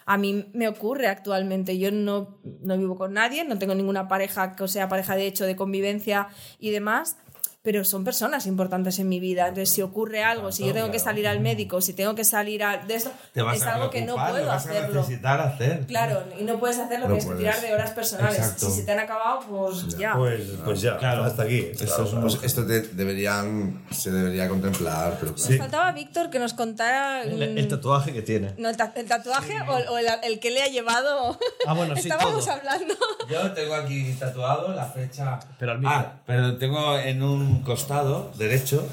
[0.05, 4.55] a mí me ocurre actualmente, yo no, no vivo con nadie, no tengo ninguna pareja
[4.55, 6.27] que sea pareja de hecho, de convivencia
[6.59, 7.17] y demás.
[7.64, 9.47] Pero son personas importantes en mi vida.
[9.49, 12.64] Entonces, si ocurre algo, si yo tengo que salir al médico, si tengo que salir
[12.64, 12.78] a.
[12.78, 15.01] De esto, Te vas es a algo que no preocupar, lo puedo vas a hacerlo.
[15.01, 15.86] necesitar hacer.
[15.86, 17.55] Claro, y no puedes hacerlo, No tienes que puedes.
[17.55, 18.38] tirar de horas personales.
[18.38, 18.70] Exacto.
[18.70, 20.14] Si se te han acabado, pues ya.
[20.16, 21.26] Pues, pues ya, Claro.
[21.26, 21.58] hasta aquí.
[21.74, 25.49] Esto es Pues esto te- deberían, se debería contemplar, pero claro.
[25.49, 27.24] Nos faltaba Víctor que nos contara.
[27.24, 28.53] El, mm, el tatuaje que tiene.
[28.58, 31.38] no, el, ta- el tatuaje o, o el, el que le ha llevado.
[31.66, 32.53] Ah, bueno, sí, Estábamos todo.
[32.55, 32.93] hablando.
[33.30, 35.38] Yo tengo aquí tatuado la fecha.
[35.60, 35.93] Pero al mismo.
[35.93, 38.86] Ah, pero tengo en un costado derecho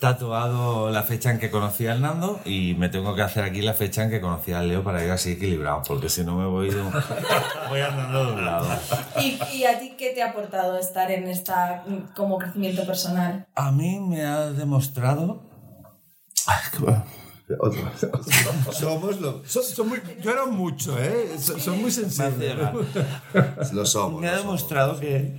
[0.00, 3.72] tatuado la fecha en que conocí a Hernando y me tengo que hacer aquí la
[3.72, 6.68] fecha en que conocí a Leo para ir así equilibrado, porque si no me voy,
[6.68, 6.92] de un-
[7.70, 8.66] voy andando de un lado.
[9.18, 11.84] ¿Y, y a ti qué te ha aportado estar en esta
[12.14, 13.46] como crecimiento personal?
[13.54, 15.42] A mí me ha demostrado.
[16.46, 17.04] Ay, qué bueno.
[17.60, 17.90] Otro.
[18.72, 21.30] somos lo, Son, son muy, yo era mucho, ¿eh?
[21.38, 22.56] Son, son muy sensibles.
[23.72, 24.20] lo somos.
[24.20, 24.44] Me ha somos.
[24.44, 25.34] demostrado que,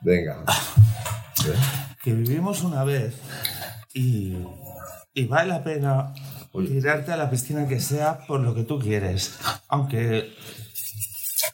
[0.00, 0.42] Venga.
[2.02, 3.14] Que vivimos una vez
[3.94, 4.36] y,
[5.14, 6.12] y vale la pena
[6.52, 9.38] tirarte a la piscina que sea por lo que tú quieres.
[9.68, 10.32] Aunque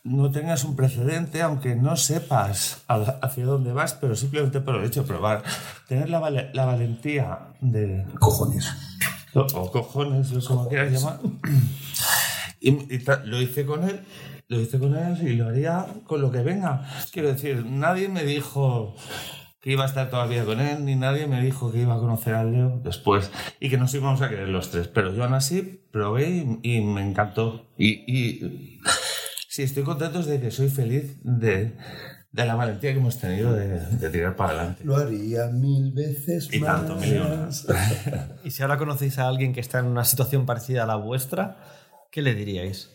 [0.04, 5.02] no tengas un precedente, aunque no sepas hacia dónde vas, pero simplemente por el hecho
[5.02, 5.42] de probar.
[5.86, 8.04] Tener la, vale- la valentía de...
[8.18, 8.68] Cojones.
[9.34, 11.18] O, o cojones, o como quieras llamar.
[12.60, 14.00] Y, y lo hice con él,
[14.48, 16.90] lo hice con él y lo haría con lo que venga.
[17.12, 18.96] Quiero decir, nadie me dijo
[19.68, 22.32] que iba a estar todavía con él, ni nadie me dijo que iba a conocer
[22.32, 24.88] a Leo después y que nos íbamos a querer los tres.
[24.88, 26.30] Pero yo aún así probé
[26.62, 27.66] y, y me encantó.
[27.76, 28.80] Y, y
[29.46, 31.74] sí, estoy contento de que soy feliz de,
[32.32, 34.84] de la valentía que hemos tenido de, de tirar para adelante.
[34.86, 36.86] Lo haría mil veces Y más.
[36.86, 37.66] tanto, millones.
[38.44, 41.58] Y si ahora conocéis a alguien que está en una situación parecida a la vuestra,
[42.10, 42.90] ¿qué le diríais?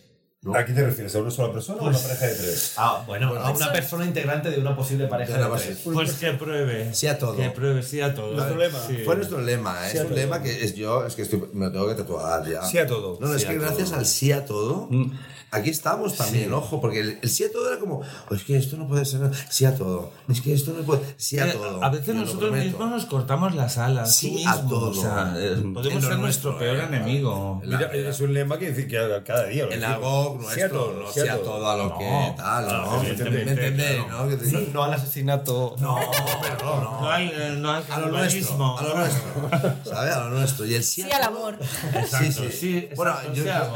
[0.53, 1.15] ¿A qué te refieres?
[1.15, 2.73] ¿A una sola persona o a una pareja de tres?
[2.75, 5.79] Ah, bueno, a una persona integrante de una posible pareja De tres.
[5.83, 6.93] Pues que pruebe.
[6.93, 7.37] Sí a todo.
[7.37, 8.33] Que pruebe, sí a todo.
[8.33, 8.79] Nuestro lema.
[8.85, 8.97] Sí.
[9.05, 9.91] Fue nuestro lema, ¿eh?
[9.91, 11.95] Sí a es un lema que es yo, es que estoy, me lo tengo que
[11.95, 12.61] tatuar ya.
[12.63, 13.17] Sí a todo.
[13.21, 13.99] No, no, es que a gracias todo.
[13.99, 14.89] al sí a todo,
[15.53, 18.57] aquí estamos también, ojo, porque el, el sí a todo era como, "Oh, es que
[18.57, 21.51] esto no puede ser, sí a todo, es que esto no puede, sí a Eh,
[21.53, 21.83] todo.
[21.83, 24.13] A veces nosotros mismos nos cortamos las alas.
[24.15, 24.89] Sí a todo.
[24.89, 27.61] O sea, eh, En podemos ser nuestro, nuestro peor eh, enemigo.
[27.63, 29.63] Mira, es un lema que dice que cada día.
[29.63, 29.89] En decimos.
[29.95, 31.97] algo Sí nuestro, a todo, no sí a todo a lo No.
[31.99, 33.03] que tal, Ah, ¿no?
[33.03, 34.23] ¿Me entendéis, claro.
[34.25, 34.29] no?
[34.29, 35.75] Que te- No al asesinato.
[35.79, 35.97] No,
[36.41, 37.01] pero no, no.
[37.01, 39.23] No eh, no hay A lo nuestro, a lo nuestro,
[39.85, 40.13] ¿sabes?
[40.13, 40.65] A lo nuestro.
[40.65, 41.57] Y el sí, al amor.
[42.19, 42.49] Sí, sí.
[42.51, 43.15] sí, bueno,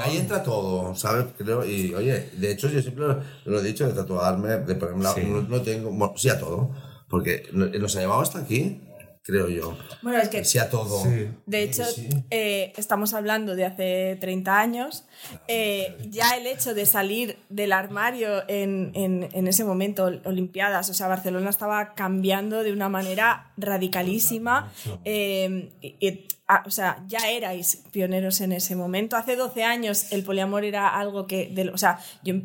[0.04, 1.26] ahí entra todo, ¿sabes?
[1.38, 5.04] Creo, y oye, de hecho yo siempre lo, lo he dicho, de tatuarme, de ponerme
[5.04, 5.22] la- Sí.
[5.26, 6.72] no, no tengo, bueno, sí a todo,
[7.10, 8.80] porque no- nos ha llevado hasta aquí,
[9.28, 9.78] creo yo.
[10.02, 11.04] Bueno, es que Sí a todo.
[11.04, 11.28] Sí.
[11.46, 11.84] De hecho,
[12.32, 15.04] eh, estamos hablando de hace 30 años.
[15.50, 20.94] Eh, ya el hecho de salir del armario en, en- en ese momento, Olimpiadas, o
[20.94, 24.72] sea, Barcelona estaba cambiando de una manera radicalísima.
[25.06, 29.18] eh, y- y, ah, o sea, ya erais pioneros en ese momento.
[29.18, 32.36] Hace 12 años el poliamor era algo que, o sea, yo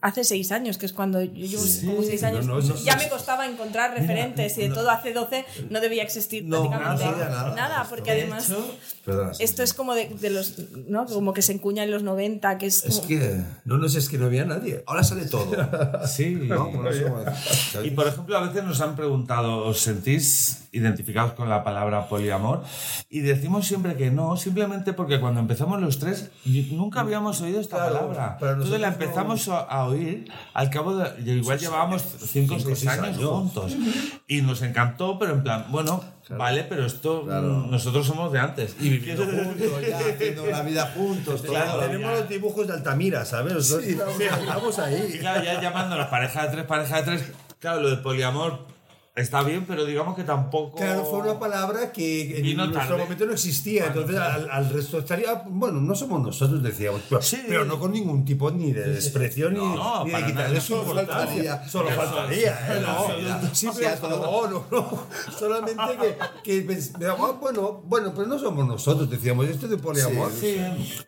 [0.00, 3.02] hace 6 años, que es cuando yo llevo como 6 años, no, no, ya no,
[3.02, 7.54] me costaba encontrar referentes y de todo hace 12 no debía existir No, prácticamente nada,
[7.54, 7.86] nada.
[7.88, 8.52] porque además
[9.38, 10.54] esto es como de, de los,
[10.88, 11.04] ¿no?
[11.06, 14.16] Como que se encuña en los 90, que es que No, no sé, es que
[14.18, 14.82] no había nadie.
[14.86, 15.52] ahora sale todo.
[16.06, 16.34] Sí.
[16.34, 16.70] ¿no?
[17.82, 22.62] Y por ejemplo, a veces nos han preguntado, ¿os sentís identificados con la palabra poliamor?
[23.08, 26.30] Y decimos siempre que no, simplemente porque cuando empezamos los tres
[26.72, 28.38] nunca habíamos oído esta Claro, palabra.
[28.40, 31.32] Entonces la nosotros no- empezamos a, a oír al cabo de.
[31.32, 33.30] Igual llevábamos cinco o cinco, seis seis años, años.
[33.30, 33.76] juntos.
[34.28, 38.76] Y nos encantó, pero en plan, bueno, vale, pero esto mm, nosotros somos de antes.
[38.80, 41.42] Y viviendo juntos ya, haciendo la vida juntos.
[41.42, 43.54] Claro, Tenemos los dibujos de Altamira, ¿sabes?
[43.54, 45.18] Nosotros estamos, estamos Y ahí.
[45.20, 47.32] claro, ya llamándonos pareja de tres, pareja de tres.
[47.60, 48.66] Claro, lo de poliamor
[49.16, 50.76] está bien, pero digamos que tampoco.
[50.76, 53.02] Claro, fue una palabra que en Vino nuestro tarde.
[53.02, 53.86] momento no existía.
[53.86, 55.42] Entonces, al, al resto estaría.
[55.46, 57.02] Bueno, no somos nosotros, decíamos.
[57.08, 57.38] Pero, Sí.
[57.48, 61.00] pero no con ningún tipo ni de desprecio ni, No, ni de quitarle su Solo
[61.00, 61.56] importancia.
[61.56, 61.68] faltaría.
[61.68, 62.58] Solo faltaría.
[62.76, 62.84] ¿eh?
[63.52, 63.68] Sí.
[65.38, 65.82] Solamente
[66.42, 69.46] que, que ah, bueno, bueno, pero no somos nosotros, decíamos.
[69.48, 70.30] Esto de poliamor.
[70.38, 70.56] Sí.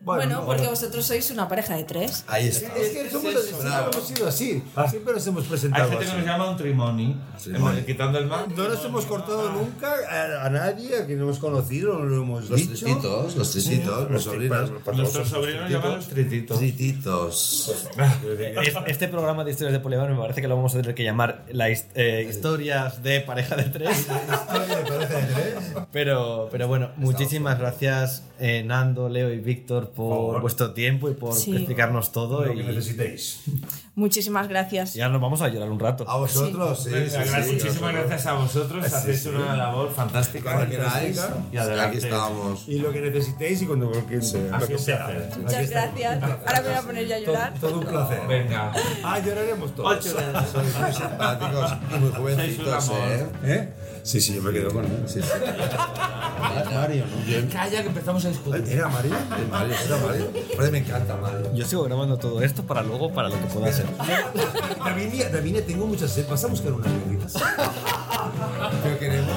[0.01, 2.25] Bueno, porque vosotros sois una pareja de tres.
[2.29, 2.75] Ahí está.
[2.77, 4.63] Es que somos eso, siempre hemos sido así.
[4.91, 6.17] Siempre nos hemos Hay presentado gente que así.
[6.19, 7.83] nos llama un trimoni, Trimoni.
[7.97, 8.47] Quitando el mar.
[8.57, 12.23] No nos hemos cortado nunca a, a nadie a quien no hemos conocido, no lo
[12.23, 12.85] hemos Los dicho.
[12.85, 14.71] trititos, los trititos, los sobrinos.
[14.95, 16.59] Nuestros sobrinos llaman los trititos.
[16.59, 17.87] Trititos.
[18.63, 21.05] Es- Este programa de historias de poliamor me parece que lo vamos a tener que
[21.05, 24.07] llamar la eh, historias de pareja de tres.
[25.93, 31.35] Pero, pero bueno, muchísimas gracias eh, Nando, Leo y Víctor por vuestro tiempo y por
[31.35, 31.55] Sí.
[31.57, 32.45] explicarnos todo.
[32.45, 33.41] Lo que Y, necesitéis.
[33.97, 34.95] Muchísimas gracias.
[34.95, 36.05] y ahora nos vamos a llorar un rato.
[36.07, 36.91] A vosotros, sí.
[36.91, 40.53] Muchísimas gracias a vosotros, hecho una labor fantástica.
[40.53, 41.19] Cuando queráis,
[41.51, 41.97] Y adelante.
[41.97, 42.69] aquí estamos.
[42.69, 44.61] Y lo que necesiséis y cuando lo que, sea.
[45.41, 46.23] Muchas gracias.
[46.23, 47.55] Ahora me voy a poner yo a llorar.
[47.59, 48.21] todo un placer.
[48.29, 48.73] Venga.
[49.03, 49.97] Ah, lloraremos todos.
[49.97, 50.11] Ocho
[50.53, 52.91] Sois muy simpáticos y muy jovencitos.
[52.91, 53.27] ¿eh?
[53.45, 53.69] ¿Eh?
[54.07, 55.03] Sí, sí, yo me quedo con él.
[55.07, 55.29] Sí, sí.
[56.73, 57.53] Mario, ¿no?
[57.53, 58.65] Calla que empezamos a discutir.
[58.69, 59.13] ¿Era Mario?
[59.13, 60.31] Eh, Mario, era Mario.
[60.57, 61.53] Pero me encanta Mario.
[61.53, 63.87] Yo sigo grabando todo esto para luego, para lo que pueda ser.
[64.79, 66.25] Davinia, Davinia, tengo muchas sed.
[66.29, 67.35] ¿Vas a buscar unas birritas?
[68.85, 69.35] Pero queremos.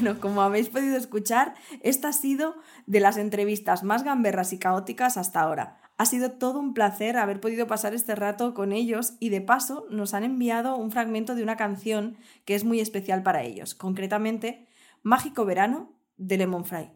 [0.00, 2.54] Bueno, como habéis podido escuchar, esta ha sido
[2.86, 5.78] de las entrevistas más gamberras y caóticas hasta ahora.
[5.98, 9.86] Ha sido todo un placer haber podido pasar este rato con ellos y de paso
[9.90, 14.68] nos han enviado un fragmento de una canción que es muy especial para ellos, concretamente
[15.02, 16.90] Mágico Verano de Lemon Fry.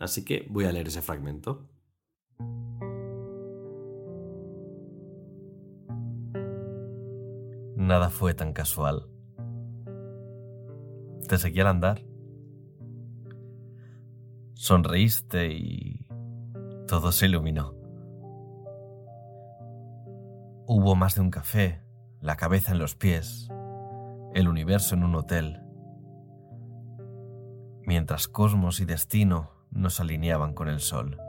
[0.00, 1.70] Así que voy a leer ese fragmento.
[7.76, 9.06] Nada fue tan casual.
[11.28, 12.07] Te seguí al andar.
[14.60, 16.04] Sonreíste y
[16.88, 17.76] todo se iluminó.
[20.66, 21.80] Hubo más de un café,
[22.20, 23.48] la cabeza en los pies,
[24.34, 25.62] el universo en un hotel,
[27.86, 31.20] mientras cosmos y destino nos alineaban con el sol.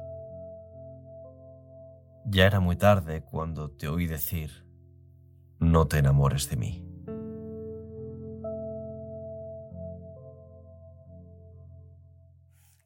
[2.26, 4.66] Ya era muy tarde cuando te oí decir,
[5.60, 6.89] no te enamores de mí.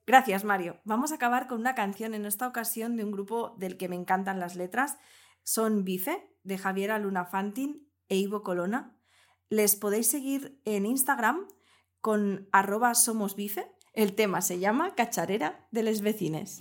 [0.05, 0.79] Gracias, Mario.
[0.83, 3.95] Vamos a acabar con una canción en esta ocasión de un grupo del que me
[3.95, 4.97] encantan las letras.
[5.43, 8.97] Son Bife, de Javiera Luna Fantin e Ivo Colona.
[9.49, 11.47] Les podéis seguir en Instagram
[12.01, 13.71] con arroba somosbife.
[13.93, 16.59] El tema se llama Cacharera de les vecines.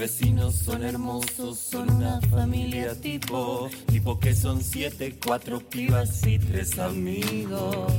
[0.00, 6.78] Vecinos son hermosos, son una familia tipo, tipo que son siete, cuatro pibas y tres
[6.78, 7.92] amigos.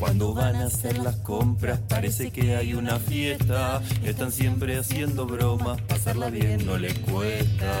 [0.00, 5.80] Cuando van a hacer las compras parece que hay una fiesta, están siempre haciendo bromas,
[5.82, 7.72] pasarla bien no le cuesta.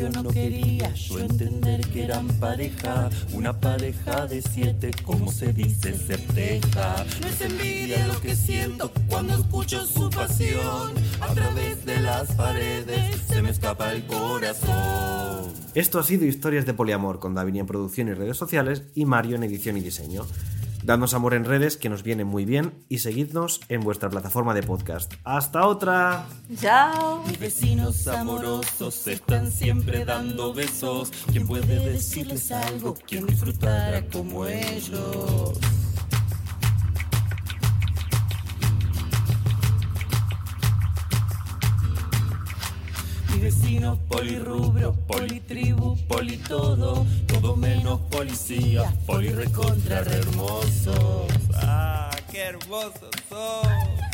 [0.00, 5.92] Principio no quería yo entender que eran pareja, una pareja de siete, como se dice,
[5.92, 7.04] certeja.
[7.20, 13.20] No es envidia lo que siento cuando escucho su pasión, a través de las paredes
[13.28, 15.52] se me escapa el corazón.
[15.74, 19.36] Esto ha sido Historias de Poliamor con Davini en producción y redes sociales y Mario
[19.36, 20.26] en edición y diseño.
[20.82, 24.62] Dadnos amor en redes que nos viene muy bien y seguidnos en vuestra plataforma de
[24.62, 25.12] podcast.
[25.24, 26.26] ¡Hasta otra!
[26.58, 27.22] ¡Chao!
[27.26, 31.10] Mis vecinos amorosos están siempre dando besos.
[31.30, 32.94] ¿Quién puede decirles algo?
[33.06, 35.58] ¿Quién disfrutara como ellos?
[43.40, 51.32] Mi vecino polirrubro, politribu, politodo, todo menos policía, polirecontra re hermosos.
[51.54, 54.09] ¡Ah, qué hermosos son!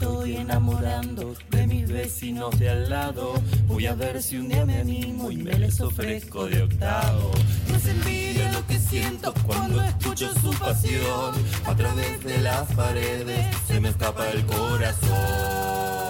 [0.00, 3.34] Estoy enamorando de mis vecinos de al lado.
[3.66, 7.30] Voy a ver si un día me animo y me les ofrezco de octavo.
[7.68, 11.34] No es envidia lo que siento cuando escucho su pasión.
[11.66, 16.09] A través de las paredes se me escapa el corazón.